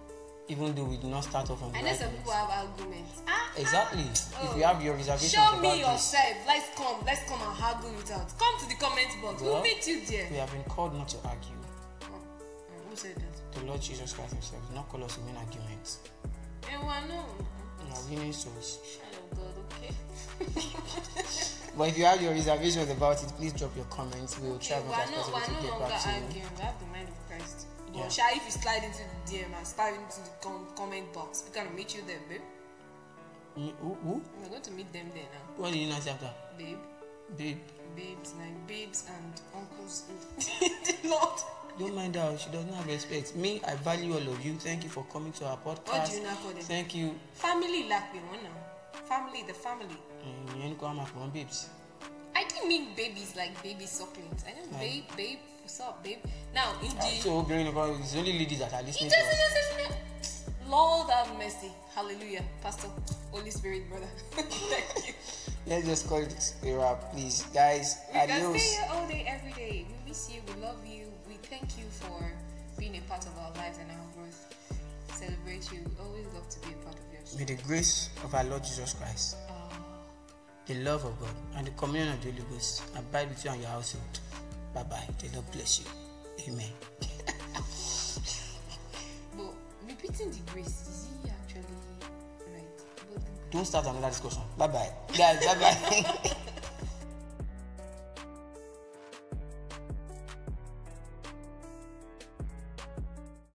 Even 0.47 0.75
though 0.75 0.84
we 0.86 0.97
did 0.97 1.05
not 1.10 1.23
start 1.23 1.49
off 1.49 1.62
on 1.63 1.71
the 1.71 1.77
I 1.77 1.81
know 1.81 1.93
some 1.93 2.10
people 2.12 2.31
have 2.34 2.49
arguments. 2.49 3.21
Ah, 3.27 3.51
Exactly. 3.55 4.01
If 4.01 4.34
Oh. 4.41 4.57
you 4.57 4.63
have 4.63 4.81
your 4.84 4.95
reservations 4.95 5.31
Show 5.31 5.57
me 5.60 5.69
this, 5.69 5.79
yourself. 5.79 6.36
Let's 6.47 6.67
come. 6.75 6.97
Let's 7.05 7.23
come 7.29 7.39
and 7.41 7.55
haggle 7.55 7.93
it 7.99 8.12
out. 8.12 8.27
Come 8.38 8.60
to 8.60 8.67
the 8.67 8.75
comment 8.75 9.07
box. 9.21 9.41
Well, 9.41 9.53
we'll 9.53 9.63
meet 9.63 9.88
you 9.88 10.01
there. 10.05 10.27
we 10.29 10.38
have 10.38 10.51
been 10.51 10.63
called 10.65 10.93
not 10.97 11.07
to 11.10 11.17
argue. 11.23 11.55
Oh, 12.03 12.07
oh, 12.12 12.89
who 12.89 12.95
said 12.95 13.15
that? 13.15 13.53
The 13.60 13.65
Lord 13.65 13.81
Jesus 13.81 14.12
Christ 14.13 14.34
Himself 14.34 14.65
did 14.67 14.75
not 14.75 14.89
call 14.89 15.03
us 15.03 15.15
to 15.15 15.21
win 15.21 15.38
arguments. 15.38 15.99
Eh, 16.67 16.77
well, 16.81 17.01
no. 17.07 17.23
We 17.86 17.91
are 17.93 18.03
winning 18.10 18.34
souls. 18.34 18.79
Child 18.97 19.15
of 19.31 19.38
God, 19.38 19.55
okay. 19.77 20.67
But 21.77 21.88
if 21.89 21.97
you 21.97 22.05
have 22.05 22.21
your 22.21 22.31
reservations 22.34 22.89
about 22.91 23.23
it, 23.23 23.29
please 23.38 23.53
drop 23.53 23.75
your 23.75 23.86
comments. 23.86 24.38
We 24.39 24.49
will 24.49 24.60
try 24.60 24.77
Okay, 24.77 24.86
as 24.88 24.91
we're 24.91 24.97
much 24.97 25.03
as 25.07 25.12
no, 25.12 25.34
possible 25.34 25.55
we're 25.55 25.62
to 25.62 25.67
get 25.79 25.89
back 25.89 26.01
to 26.03 26.10
you. 26.10 26.15
arguing. 26.15 26.45
We 26.57 26.62
have 26.62 26.79
the 26.79 26.86
mind 26.88 27.07
of 27.10 27.27
Christ. 27.27 27.67
But 27.88 27.95
Yeah. 27.99 28.10
shy, 28.10 28.31
if 28.36 28.45
you 28.45 28.51
slide 28.51 28.84
into 28.84 28.99
the 29.03 29.31
DM 29.31 29.53
and 29.57 29.67
slide 29.67 29.93
into 29.95 30.19
the 30.21 30.29
com- 30.41 30.67
comment 30.75 31.13
box, 31.13 31.43
we 31.45 31.51
can 31.53 31.73
meet 31.75 31.95
you 31.95 32.01
there, 32.07 32.19
babe. 32.29 32.41
Mm, 33.57 33.73
Who? 33.81 33.93
who? 34.03 34.21
We're 34.41 34.49
going 34.49 34.62
to 34.62 34.71
meet 34.71 34.91
them 34.93 35.12
there 35.13 35.23
now, 35.23 35.62
What 35.63 35.71
did 35.73 35.79
you 35.79 35.89
not 35.89 36.01
say 36.03 36.12
after? 36.12 36.29
babe. 36.57 36.77
Babe, 37.38 37.57
Babes, 37.95 38.34
like 38.39 38.67
babes 38.67 39.05
and 39.07 39.41
uncles. 39.55 40.03
the 40.38 41.07
Lord. 41.10 41.39
don't 41.79 41.95
mind 41.95 42.15
her. 42.15 42.38
She 42.38 42.49
does 42.49 42.65
not 42.65 42.75
have 42.75 42.88
respect. 42.88 43.36
Me, 43.36 43.62
I 43.65 43.75
value 43.75 44.13
all 44.13 44.34
of 44.34 44.45
you. 44.45 44.53
Thank 44.55 44.84
you 44.84 44.89
for 44.89 45.05
coming 45.12 45.31
to 45.34 45.45
our 45.45 45.57
What 45.57 45.86
podcast. 45.86 46.10
do 46.12 46.17
you 46.17 46.23
now 46.23 46.36
call 46.36 46.51
them? 46.51 46.62
Thank 46.63 46.93
you. 46.95 47.15
Family, 47.34 47.88
like 47.88 48.13
we 48.13 48.19
want 48.19 48.43
now. 48.43 48.49
Family, 49.07 49.43
the 49.47 49.53
family. 49.53 49.97
You 50.55 50.63
ain't 50.63 50.79
come 50.79 50.99
out 50.99 51.34
babes. 51.34 51.69
I 52.36 52.43
didn't 52.45 52.67
mean 52.67 52.95
babies 52.95 53.36
like 53.36 53.62
baby 53.63 53.86
sucklings. 53.86 54.43
I 54.47 54.51
Right. 54.71 54.79
babe, 54.79 55.03
babe, 55.17 55.39
what's 55.62 55.79
up, 55.79 56.03
babe? 56.03 56.19
Now, 56.53 56.73
in 56.81 56.89
the. 56.95 57.21
so, 57.21 57.29
Obìnrin 57.43 57.65
nìkan, 57.67 57.99
it's 58.01 58.15
only 58.15 58.34
ladies 58.39 58.60
that 58.60 58.73
are 58.73 58.81
It 58.81 58.88
listening 58.88 59.10
to 59.12 59.17
us. 59.17 60.43
Lord 60.67 61.10
have 61.10 61.29
mercy. 61.38 61.71
Hallelujah. 61.95 62.43
Pastor, 62.63 62.88
Holy 63.31 63.51
Spirit, 63.51 63.89
brother. 63.89 64.07
Thank 64.31 65.07
you. 65.07 65.13
Let's 65.67 65.86
just 65.86 66.07
call 66.07 66.19
it 66.19 66.53
a 66.63 66.73
wrap, 66.77 67.12
please. 67.12 67.43
Guys, 67.53 67.97
We 68.07 68.19
can 68.19 68.31
adios. 68.31 68.62
stay 68.62 68.75
here 68.75 68.88
all 68.93 69.07
day, 69.07 69.23
every 69.27 69.51
day. 69.53 69.86
We 69.89 70.10
miss 70.10 70.29
you. 70.31 70.41
We 70.47 70.62
love 70.62 70.79
you. 70.86 71.12
We 71.27 71.36
thank 71.49 71.77
you 71.77 71.86
for 71.89 72.19
being 72.79 72.95
a 72.97 73.01
part 73.01 73.25
of 73.25 73.34
our 73.38 73.51
lives 73.62 73.77
and 73.77 73.91
our 73.91 74.07
growth. 74.15 74.39
Celebrate 75.13 75.69
you. 75.73 75.79
We 75.86 75.93
always 76.05 76.25
love 76.34 76.47
to 76.49 76.60
be 76.65 76.73
a 76.73 76.77
part 76.86 76.95
of 76.95 77.05
yours. 77.13 77.36
May 77.38 77.43
the 77.45 77.60
grace 77.67 78.10
of 78.23 78.34
our 78.34 78.43
Lord 78.45 78.63
Jesus 78.63 78.93
Christ, 78.93 79.36
Uh, 79.49 79.53
the 80.67 80.76
love 80.76 81.04
of 81.06 81.19
God, 81.19 81.36
and 81.56 81.67
the 81.67 81.71
communion 81.71 82.13
of 82.13 82.21
the 82.21 82.32
Holy 82.32 82.43
Ghost 82.52 82.84
abide 82.95 83.30
with 83.30 83.43
you 83.43 83.52
and 83.52 83.62
your 83.62 83.69
household. 83.69 84.19
Bye 84.74 84.84
bye. 84.84 85.08
The 85.19 85.30
Lord 85.34 85.52
bless 85.52 85.80
you. 85.80 85.86
Amen. 86.47 86.71
but 89.38 89.54
repeating 89.88 90.32
the 90.32 90.52
grace, 90.52 90.67
is 90.67 91.08
he 91.24 91.30
actually 91.30 91.63
right? 92.54 92.63
Don't 93.52 93.65
start 93.65 93.86
another 93.86 94.10
discussion. 94.10 94.41
Bye 94.58 94.67
bye. 94.67 94.89
Guys, 95.17 95.45
bye 95.45 95.56
bye. 95.56 96.36